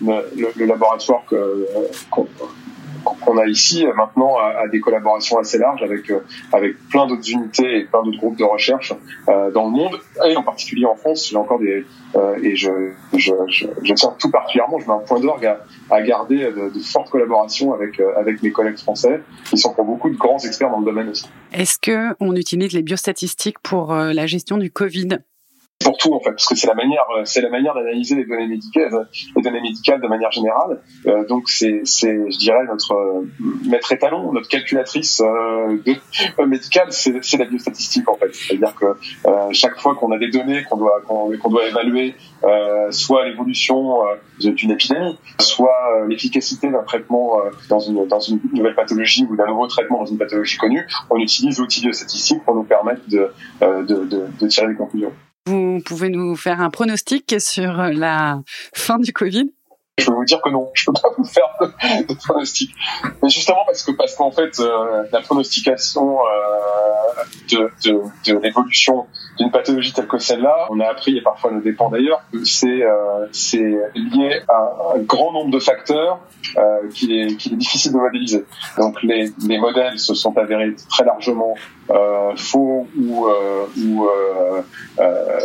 [0.02, 1.67] le, le, laboratoire que
[3.03, 6.12] qu'on a ici maintenant a, des collaborations assez larges avec
[6.51, 8.93] avec plein d'autres unités et plein d'autres groupes de recherche
[9.27, 11.85] euh, dans le monde et en particulier en France j'ai encore des
[12.15, 12.71] euh, et je,
[13.13, 15.59] je, je, tout particulièrement je mets un point d'orgue à,
[15.89, 20.09] à, garder de, de, fortes collaborations avec avec mes collègues français qui sont pour beaucoup
[20.09, 21.29] de grands experts dans le domaine aussi.
[21.53, 25.19] Est-ce que on utilise les biostatistiques pour la gestion du Covid?
[25.79, 28.25] Pour tout en fait, parce que c'est la manière, euh, c'est la manière d'analyser les
[28.25, 29.03] données médicales, euh,
[29.35, 30.81] les données médicales de manière générale.
[31.07, 33.27] Euh, donc c'est, c'est, je dirais notre euh,
[33.65, 38.33] maître étalon, notre calculatrice euh, de, médicale, c'est, c'est la biostatistique en fait.
[38.35, 38.85] C'est-à-dire que
[39.51, 42.15] chaque fois qu'on a des données qu'on doit qu'on, qu'on doit évaluer,
[42.91, 43.99] soit l'évolution
[44.39, 47.37] d'une épidémie, soit l'efficacité d'un traitement
[47.69, 51.17] dans une dans une nouvelle pathologie ou d'un nouveau traitement dans une pathologie connue, on
[51.17, 55.13] utilise l'outil biostatistique pour nous permettre de, de, de, de tirer des conclusions.
[55.49, 58.39] Vous pouvez nous faire un pronostic sur la
[58.75, 59.49] fin du Covid?
[59.97, 62.69] Je peux vous dire que non, je peux pas vous faire de, pronostic.
[63.23, 69.07] Mais justement parce que parce qu'en fait euh, la pronostication euh, de, l'évolution
[69.39, 73.25] d'une pathologie telle que celle-là, on a appris et parfois ne dépend d'ailleurs c'est euh,
[73.31, 76.19] c'est lié à un grand nombre de facteurs
[76.57, 78.45] euh, qu'il est qu'il est difficile de modéliser.
[78.77, 81.78] Donc les les modèles se sont avérés très largement euh,
[82.36, 84.08] faux ou euh, ou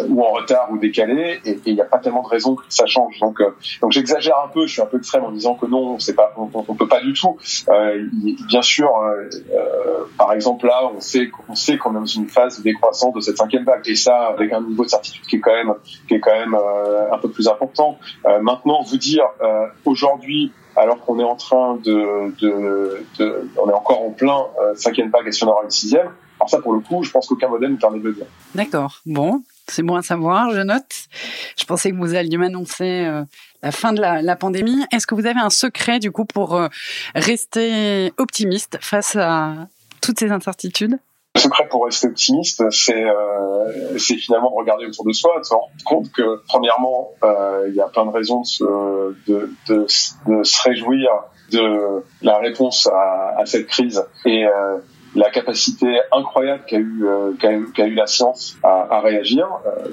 [0.09, 2.87] ou en retard ou décalés et il n'y a pas tellement de raisons que ça
[2.87, 3.19] change.
[3.21, 3.41] Donc
[3.81, 6.33] donc j'exagère un peu, je suis un peu extrême en disant que non, c'est pas,
[6.37, 7.37] on, on, peut pas du tout.
[7.69, 8.07] Euh,
[8.49, 12.29] bien sûr, euh, euh, par exemple là, on sait, on sait qu'on est dans une
[12.29, 15.37] phase de décroissance de cette cinquième vague, et ça avec un niveau de certitude qui
[15.37, 15.75] est quand même,
[16.09, 17.99] qui est quand même euh, un peu plus important.
[18.27, 19.25] Euh, maintenant, vous dire
[19.85, 25.11] aujourd'hui alors qu'on est en train de, de, de, on est encore en plein cinquième
[25.11, 26.11] vague et si on aura une sixième.
[26.45, 28.27] Alors ça, pour le coup, je pense qu'aucun modèle ne permet de le dire.
[28.55, 29.01] D'accord.
[29.07, 31.07] Bon, c'est bon à savoir, je note.
[31.57, 33.23] Je pensais que vous alliez m'annoncer euh,
[33.63, 34.85] la fin de la, la pandémie.
[34.93, 36.69] Est-ce que vous avez un secret du coup pour euh,
[37.15, 39.55] rester optimiste face à
[40.03, 40.99] toutes ces incertitudes?
[41.37, 45.55] Le secret pour rester optimiste, c'est euh, finalement de regarder autour de soi, de se
[45.55, 47.09] rendre compte que premièrement,
[47.67, 48.65] il y a plein de raisons de se,
[49.27, 49.87] de, de,
[50.27, 51.09] de se réjouir
[51.53, 54.45] de la réponse à, à cette crise et
[55.15, 59.47] la capacité incroyable qu'a eu, euh, qu'a eu, eu, la science à, à réagir.
[59.67, 59.89] Euh,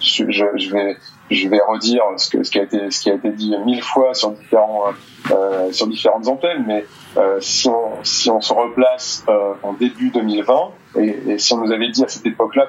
[0.00, 0.96] je, je, vais
[1.30, 3.82] je vais redire ce, que, ce qui a été ce qui a été dit mille
[3.82, 4.84] fois sur différents
[5.30, 6.84] euh, sur différentes antennes, mais
[7.16, 11.58] euh, si on si on se replace euh, en début 2020 et, et, si on
[11.58, 12.68] nous avait dit à cette époque-là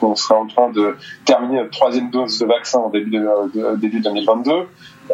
[0.00, 4.00] qu'on serait en train de terminer notre troisième dose de vaccin en début de début
[4.00, 4.52] 2022,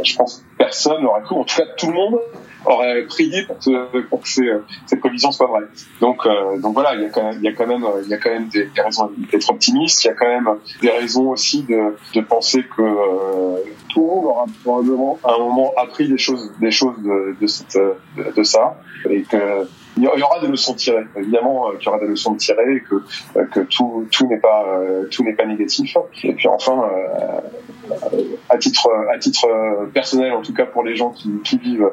[0.02, 2.18] je pense que personne n'aurait cru, en tout cas tout le monde
[2.64, 5.66] aurait prié pour que, pour que cette prévision soit vraie.
[6.00, 8.08] Donc, euh, donc voilà, il y a quand même, il y a quand même, il
[8.08, 10.04] y a quand même des, raisons d'être optimiste.
[10.04, 10.48] Il y a quand même
[10.80, 13.56] des raisons aussi de, de penser que euh,
[13.88, 18.32] tout le monde aura probablement à un moment appris des choses, des choses de, de,
[18.32, 18.76] de ça,
[19.08, 19.66] et que
[19.96, 21.04] il y aura des leçons tirées.
[21.16, 22.96] Évidemment, euh, qu'il y aura des leçons tirer, que
[23.36, 25.96] euh, que tout tout n'est pas euh, tout n'est pas négatif.
[26.22, 26.88] Et puis enfin,
[28.48, 29.46] à titre à titre
[29.92, 31.90] personnel, en tout cas pour les gens qui, vivent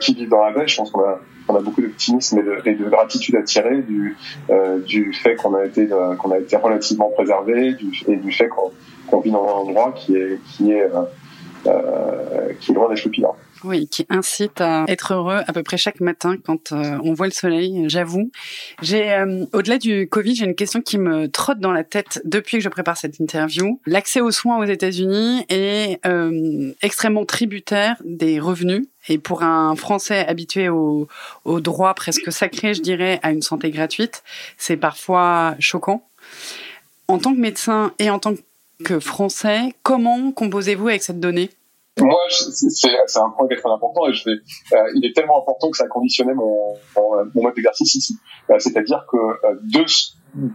[0.00, 2.84] qui vivent dans la baie, je pense qu'on a on a beaucoup d'optimisme et de,
[2.88, 4.16] gratitude à tirer du
[4.86, 7.74] du fait qu'on a été qu'on a été relativement préservé,
[8.06, 10.90] et du fait qu'on vit dans un endroit qui est
[11.62, 13.08] qui est loin d'être.
[13.62, 17.26] Oui, qui incite à être heureux à peu près chaque matin quand euh, on voit
[17.26, 18.30] le soleil, j'avoue.
[18.80, 22.58] J'ai euh, au-delà du Covid, j'ai une question qui me trotte dans la tête depuis
[22.58, 23.78] que je prépare cette interview.
[23.84, 30.26] L'accès aux soins aux États-Unis est euh, extrêmement tributaire des revenus et pour un Français
[30.26, 31.08] habitué au,
[31.44, 34.22] au droit presque sacré, je dirais, à une santé gratuite,
[34.56, 36.06] c'est parfois choquant.
[37.08, 38.40] En tant que médecin et en tant que
[39.00, 41.50] Français, comment composez-vous avec cette donnée?
[41.98, 45.76] Moi, c'est un point qui est très important et euh, il est tellement important que
[45.76, 48.16] ça a conditionné mon, mon, mode d'exercice ici.
[48.48, 50.46] Euh, c'est-à-dire que euh,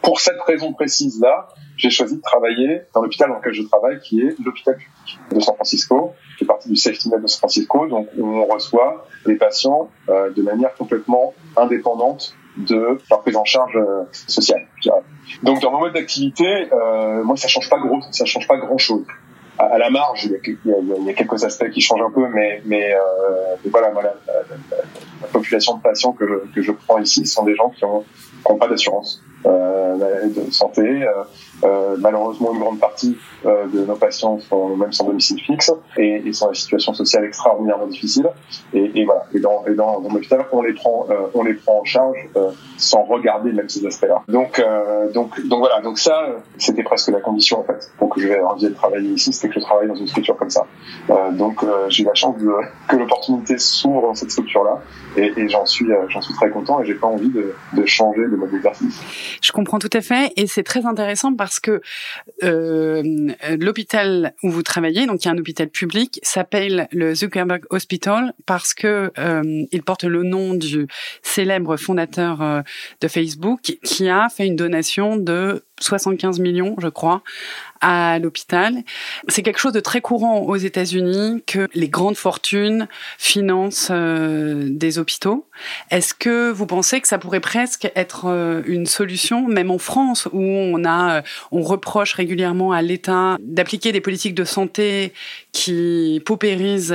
[0.00, 4.22] pour cette raison précise-là, j'ai choisi de travailler dans l'hôpital dans lequel je travaille, qui
[4.22, 7.86] est l'hôpital public de San Francisco, qui est partie du safety net de San Francisco,
[7.88, 13.78] donc où on reçoit les patients de manière complètement indépendante de leur prise en charge
[14.12, 14.66] sociale.
[15.42, 16.68] Donc dans mon mode d'activité,
[17.24, 19.04] moi ça change pas gros, ça change pas grand chose
[19.60, 20.34] à, la marge, il y,
[20.72, 24.14] a, il y, a, quelques aspects qui changent un peu, mais, mais, euh, voilà, voilà
[24.26, 28.04] la, population de patients que je, que je prends ici sont des gens qui ont,
[28.46, 30.82] qui pas d'assurance euh, de santé.
[30.82, 31.24] Euh,
[31.62, 36.22] euh, malheureusement, une grande partie euh, de nos patients sont même sans domicile fixe et,
[36.26, 38.28] et sont dans des situations sociales extraordinairement difficiles.
[38.72, 39.24] Et, et voilà.
[39.34, 42.16] Et dans, et dans, dans l'hôpital, on les prend, euh, on les prend en charge
[42.76, 44.22] sans regarder même ces aspects-là.
[44.28, 44.62] Donc,
[45.12, 45.80] donc, donc voilà.
[45.82, 46.26] Donc ça,
[46.58, 49.48] c'était presque la condition en fait pour que je vais envie de travailler ici, c'était
[49.52, 50.66] que je travaille dans une structure comme ça.
[51.32, 52.50] donc j'ai la chance de,
[52.88, 54.78] que l'opportunité s'ouvre dans cette structure-là
[55.16, 58.22] et, et j'en suis, j'en suis très content et j'ai pas envie de, de changer
[58.22, 59.00] de mode d'exercice.
[59.42, 60.32] Je comprends tout à fait.
[60.36, 61.80] Et c'est très intéressant parce que
[62.44, 63.02] euh,
[63.58, 68.32] l'hôpital où vous travaillez, donc il y a un hôpital public, s'appelle le Zuckerberg Hospital
[68.46, 70.86] parce que euh, il porte le nom du
[71.22, 72.60] célèbre fondateur euh,
[73.00, 77.22] de Facebook qui a fait une donation de 75 millions, je crois,
[77.80, 78.82] à l'hôpital.
[79.28, 82.88] C'est quelque chose de très courant aux États-Unis que les grandes fortunes
[83.18, 85.46] financent euh, des hôpitaux.
[85.90, 90.28] Est-ce que vous pensez que ça pourrait presque être euh, une solution, même en France,
[90.32, 95.12] où on a, euh, on reproche régulièrement à l'État d'appliquer des politiques de santé
[95.52, 96.94] qui paupérisent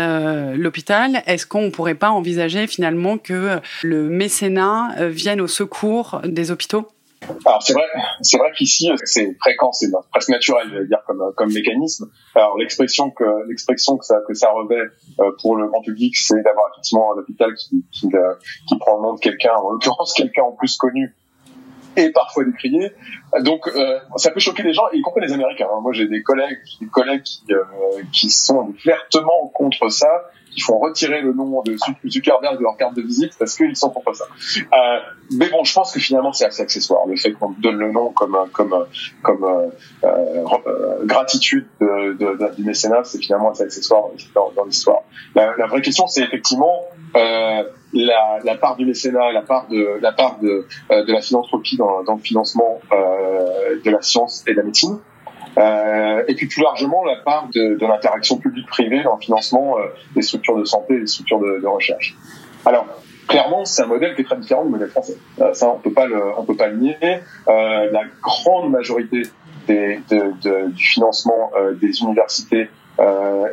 [0.55, 1.23] l'hôpital?
[1.25, 6.87] Est-ce qu'on pourrait pas envisager finalement que le mécénat vienne au secours des hôpitaux?
[7.45, 7.85] Alors c'est vrai,
[8.21, 12.09] c'est vrai qu'ici c'est fréquent, c'est presque naturel, je vais dire comme comme mécanisme.
[12.35, 14.81] Alors l'expression que l'expression que ça que ça revêt
[15.19, 18.33] euh, pour le grand public, c'est d'avoir effectivement un hôpital qui qui, euh,
[18.67, 21.15] qui prend le nom de quelqu'un, en l'occurrence quelqu'un en plus connu
[21.97, 22.91] et parfois décrié.
[23.41, 25.67] Donc euh, ça peut choquer les gens, y compris les Américains.
[25.81, 27.45] Moi j'ai des collègues, des collègues qui,
[28.11, 31.75] qui sont ouvertement contre ça qui font retirer le nom de
[32.07, 34.25] Zuckerberg de leur carte de visite parce qu'ils sont contre ça.
[34.25, 34.99] Euh,
[35.31, 37.05] mais bon, je pense que finalement c'est assez accessoire.
[37.07, 38.85] Le fait qu'on donne le nom comme comme
[39.21, 39.69] comme euh,
[40.05, 45.01] euh, gratitude de, de, du mécénat, c'est finalement assez accessoire dans, l'histoire.
[45.35, 46.83] La, vraie question, c'est effectivement
[47.15, 47.63] euh,
[47.93, 52.03] la, la, part du mécénat, la part de la part de, de la philanthropie dans,
[52.03, 54.99] dans le financement de la science et de la médecine.
[55.57, 60.21] Euh, et puis plus largement la part de, l'interaction publique-privée dans le financement euh, des
[60.21, 62.15] structures de santé et des structures de, recherche.
[62.65, 62.85] Alors
[63.27, 65.17] clairement, c'est un modèle qui est très différent du modèle français.
[65.39, 66.97] Euh, ça, on peut pas on peut pas le nier.
[67.47, 69.23] La grande majorité
[69.67, 72.69] du financement des universités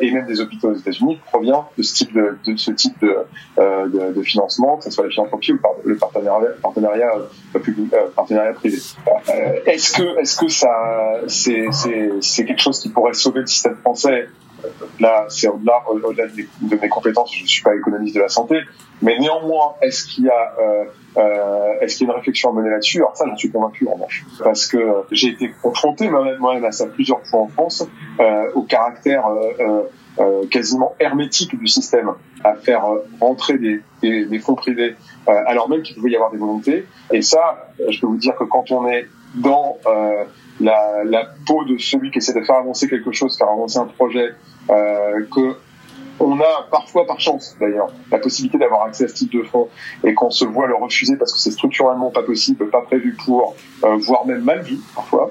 [0.03, 3.17] et même des hôpitaux aux États-Unis provient de ce type de, de ce type de,
[3.59, 7.11] euh, de, de, financement, que ce soit la philanthropie ou le partenariat, partenariat
[7.55, 8.79] euh, public, euh, partenariat privé.
[9.67, 13.77] est-ce que est-ce que ça c'est c'est c'est quelque chose qui pourrait sauver le système
[13.77, 14.29] français
[15.01, 17.35] là, c'est au-delà, au-delà de, mes compétences.
[17.35, 18.61] Je suis pas économiste de la santé,
[19.01, 20.85] mais néanmoins, est-ce qu'il y a, euh,
[21.17, 22.99] euh, est-ce qu'il y a une réflexion à mener là-dessus?
[22.99, 24.79] Alors ça, j'en suis convaincu en marche, parce que
[25.11, 27.87] j'ai été confronté moi-même à ça plusieurs fois en France,
[28.21, 29.83] euh, au caractère euh,
[30.21, 32.13] euh, quasiment hermétique du système,
[32.45, 32.85] à faire
[33.21, 34.97] rentrer des, des, des fonds privés,
[35.27, 36.87] alors même qu'il pouvait y avoir des volontés.
[37.13, 39.79] Et ça, je peux vous dire que quand on est dans
[40.61, 43.87] la, la, peau de celui qui essaie de faire avancer quelque chose, faire avancer un
[43.87, 44.33] projet, euh,
[44.69, 45.57] que
[46.21, 49.69] on a parfois par chance d'ailleurs la possibilité d'avoir accès à ce type de fonds
[50.05, 53.57] et qu'on se voit le refuser parce que c'est structurellement pas possible, pas prévu pour,
[53.85, 55.31] euh, voire même mal vu parfois,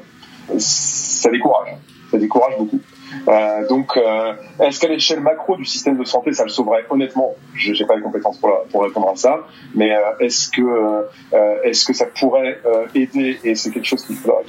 [0.58, 1.78] ça décourage,
[2.12, 2.80] ça décourage beaucoup.
[3.28, 6.86] Euh, donc, euh, est-ce qu'à l'échelle macro du système de santé, ça le sauverait?
[6.90, 9.46] Honnêtement, je n'ai pas les compétences pour, pour, répondre à ça,
[9.76, 12.60] mais euh, est-ce que euh, est-ce que ça pourrait
[12.96, 13.38] aider?
[13.44, 14.44] Et c'est quelque chose qu'il faudrait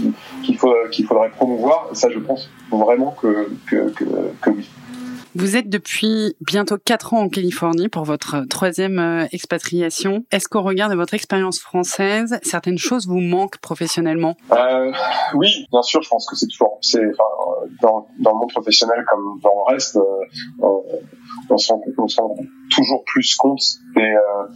[0.00, 0.12] qu'il
[0.44, 0.58] qu'il
[0.90, 1.88] qu'il faudrait promouvoir.
[1.92, 4.04] Ça, je pense vraiment que que, que,
[4.40, 4.68] que oui.
[5.38, 10.24] Vous êtes depuis bientôt quatre ans en Californie pour votre troisième euh, expatriation.
[10.30, 14.34] Est-ce qu'au regard de votre expérience française, certaines choses vous manquent professionnellement?
[14.52, 14.90] Euh,
[15.34, 16.00] Oui, bien sûr.
[16.00, 19.74] Je pense que c'est toujours, c'est enfin, dans, dans le monde professionnel comme dans le
[19.74, 20.02] reste, euh,
[20.62, 20.82] on,
[21.50, 22.34] on se rend
[22.76, 23.62] toujours plus compte
[23.94, 24.46] des, euh,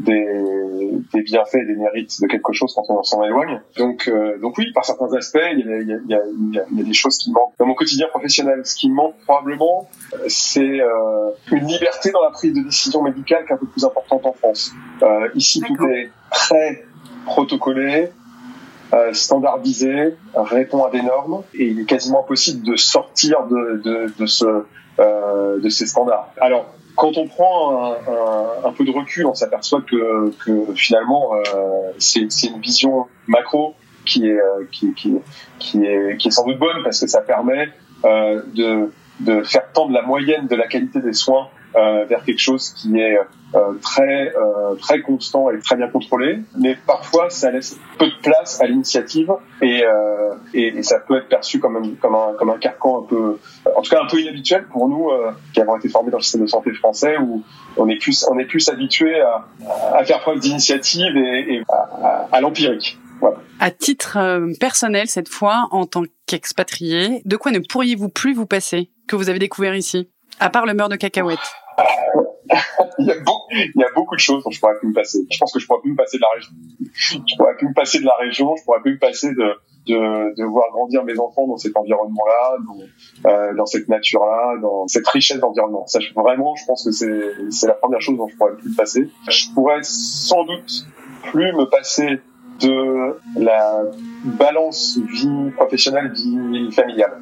[0.00, 3.60] des, des, bienfaits et des mérites de quelque chose quand on s'en éloigne.
[3.76, 6.14] Donc, euh, donc oui, par certains aspects, il y, a, il, y a, il, y
[6.14, 8.60] a, il y a, des choses qui manquent dans mon quotidien professionnel.
[8.64, 9.88] Ce qui manque probablement,
[10.28, 13.84] c'est euh, une liberté dans la prise de décision médicale qui est un peu plus
[13.84, 14.72] importante en France.
[15.02, 16.84] Euh, ici, tout est très
[17.24, 18.10] protocolé,
[18.92, 24.12] euh, standardisé, répond à des normes, et il est quasiment impossible de sortir de, de,
[24.18, 24.64] de ce,
[24.98, 26.28] euh, de ces standards.
[26.40, 26.66] Alors,
[27.00, 27.94] quand on prend
[28.62, 30.32] un, peu de recul, on s'aperçoit que,
[30.74, 33.74] finalement, euh, c'est une vision macro
[34.04, 35.14] qui est, euh, qui, qui,
[35.58, 37.70] qui, est, qui est sans doute bonne parce que ça permet
[38.04, 42.70] euh, de, de faire tendre la moyenne de la qualité des soins vers quelque chose
[42.70, 43.18] qui est
[43.54, 48.14] euh, très euh, très constant et très bien contrôlé, mais parfois ça laisse peu de
[48.22, 52.34] place à l'initiative et, euh, et, et ça peut être perçu comme un, comme un
[52.38, 53.38] comme un carcan un peu,
[53.74, 56.22] en tout cas un peu inhabituel pour nous euh, qui avons été formés dans le
[56.22, 57.42] système de santé français où
[57.76, 59.46] on est plus on est plus habitué à,
[59.94, 62.98] à faire preuve d'initiative et, et à, à l'empirique.
[63.20, 63.36] Voilà.
[63.58, 68.46] À titre euh, personnel cette fois, en tant qu'expatrié, de quoi ne pourriez-vous plus vous
[68.46, 70.08] passer que vous avez découvert ici,
[70.40, 71.38] à part le beurre de cacahuète
[72.98, 74.94] il, y a beaucoup, il y a beaucoup de choses dont je pourrais plus me
[74.94, 75.20] passer.
[75.30, 76.52] Je pense que je pourrais plus me passer de la région.
[76.92, 78.56] Je pourrais plus me passer de la région.
[78.56, 79.54] Je pourrais plus me passer de,
[79.86, 84.86] de, de voir grandir mes enfants dans cet environnement-là, dans, euh, dans cette nature-là, dans
[84.88, 85.86] cette richesse d'environnement.
[85.86, 88.70] Ça, je, vraiment, je pense que c'est, c'est la première chose dont je pourrais plus
[88.70, 89.08] me passer.
[89.28, 90.86] Je pourrais sans doute
[91.30, 92.20] plus me passer
[92.60, 93.84] de la
[94.24, 97.18] balance vie professionnelle, vie familiale,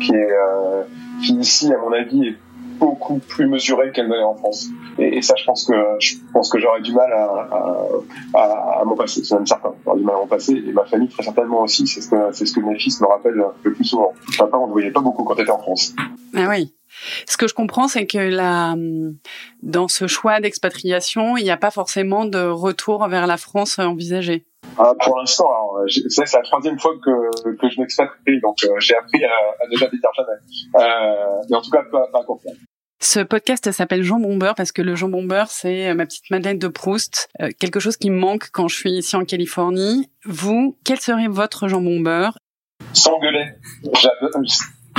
[0.00, 0.82] qui est, euh,
[1.22, 2.36] qui ici, à mon avis, est
[2.80, 4.68] beaucoup plus mesurée qu'elle ne l'est en France.
[4.98, 8.84] Et, et, ça, je pense que je pense que j'aurais du mal à, à, à,
[8.84, 9.22] m'en passer.
[9.22, 9.74] C'est même certain.
[9.84, 10.54] J'aurais du mal à m'en passer.
[10.54, 11.86] Et ma famille, très certainement aussi.
[11.86, 14.12] C'est ce que c'est ce que mes fils me rappellent le plus souvent.
[14.38, 15.94] Papa, on ne voyait pas beaucoup quand tu étais en France.
[16.34, 16.74] Ah oui.
[17.26, 18.74] Ce que je comprends, c'est que là,
[19.62, 24.44] dans ce choix d'expatriation, il n'y a pas forcément de retour vers la France envisagé.
[24.78, 25.48] Ah, pour l'instant,
[25.88, 29.76] c'est la troisième fois que, que je m'expatrie, donc euh, j'ai appris à, à ne
[29.76, 30.84] jamais dire jamais.
[30.86, 32.56] Euh, mais en tout cas, pas, pas à court terme.
[33.02, 36.68] Ce podcast s'appelle Jean Bombeur parce que le Jean Bombeur, c'est ma petite Madeleine de
[36.68, 40.10] Proust, euh, quelque chose qui me manque quand je suis ici en Californie.
[40.26, 42.36] Vous, quel serait votre Jean Bombeur
[42.92, 43.46] S'engueuler.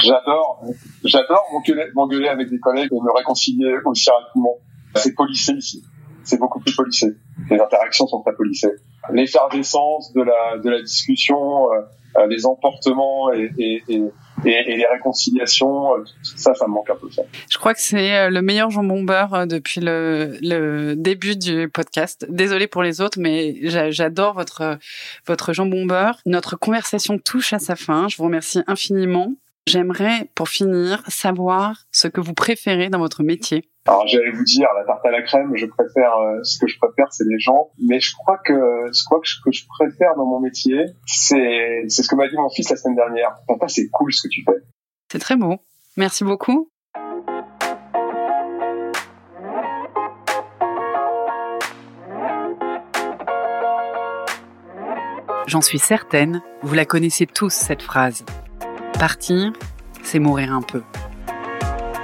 [0.03, 0.63] J'adore,
[1.03, 1.45] j'adore
[1.93, 4.57] m'engueuler avec des collègues et me réconcilier aussi rapidement.
[4.95, 5.83] C'est policé ici.
[6.23, 7.05] C'est beaucoup plus policé.
[7.51, 8.73] Les interactions sont très policées.
[9.11, 14.01] L'effervescence de la, discussion, euh, les emportements et, et, et
[14.45, 15.91] et, et, les réconciliations,
[16.23, 17.09] ça, ça me manque un peu.
[17.11, 17.23] Ça.
[17.49, 22.25] Je crois que c'est le meilleur jambon beurre depuis le, le début du podcast.
[22.29, 23.55] Désolée pour les autres, mais
[23.91, 24.77] j'adore votre
[25.27, 26.19] votre jambon beurre.
[26.25, 28.07] Notre conversation touche à sa fin.
[28.07, 29.33] Je vous remercie infiniment.
[29.67, 33.69] J'aimerais, pour finir, savoir ce que vous préférez dans votre métier.
[33.87, 36.77] Alors j'allais vous dire la tarte à la crème, je préfère euh, ce que je
[36.77, 38.53] préfère c'est les gens, mais je crois que
[38.91, 39.03] ce
[39.43, 42.75] que je préfère dans mon métier, c'est c'est ce que m'a dit mon fils la
[42.75, 43.35] semaine dernière.
[43.47, 44.63] Papa, c'est cool ce que tu fais.
[45.11, 45.57] C'est très beau.
[45.97, 46.69] Merci beaucoup.
[55.47, 58.23] J'en suis certaine, vous la connaissez tous cette phrase.
[58.99, 59.51] Partir,
[60.03, 60.83] c'est mourir un peu.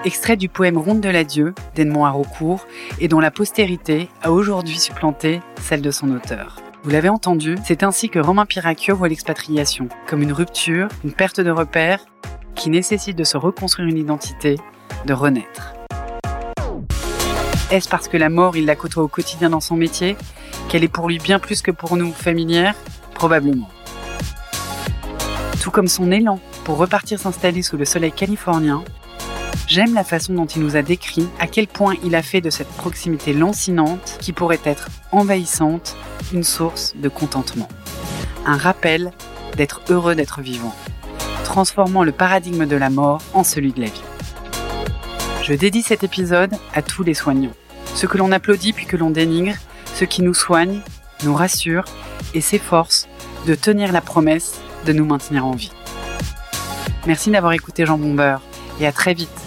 [0.07, 2.65] Extrait du poème Ronde de l'adieu d'Edmond Haraucourt
[3.01, 6.61] et dont la postérité a aujourd'hui supplanté celle de son auteur.
[6.83, 11.41] Vous l'avez entendu, c'est ainsi que Romain Piracchio voit l'expatriation, comme une rupture, une perte
[11.41, 11.99] de repères,
[12.55, 14.55] qui nécessite de se reconstruire une identité,
[15.05, 15.73] de renaître.
[17.69, 20.15] Est-ce parce que la mort, il la côtoie au quotidien dans son métier,
[20.69, 22.75] qu'elle est pour lui bien plus que pour nous familière
[23.13, 23.67] Probablement.
[25.61, 28.85] Tout comme son élan pour repartir s'installer sous le soleil californien,
[29.78, 32.49] j'aime la façon dont il nous a décrit à quel point il a fait de
[32.49, 35.95] cette proximité lancinante, qui pourrait être envahissante,
[36.34, 37.67] une source de contentement.
[38.47, 39.11] Un rappel
[39.55, 40.73] d'être heureux d'être vivant,
[41.43, 44.01] transformant le paradigme de la mort en celui de la vie.
[45.43, 47.53] Je dédie cet épisode à tous les soignants,
[47.93, 49.53] ceux que l'on applaudit puis que l'on dénigre,
[49.93, 50.82] ceux qui nous soignent,
[51.23, 51.86] nous rassurent
[52.34, 53.07] et s'efforcent
[53.45, 55.71] de tenir la promesse de nous maintenir en vie.
[57.05, 58.41] Merci d'avoir écouté Jean Bombeur
[58.80, 59.46] et à très vite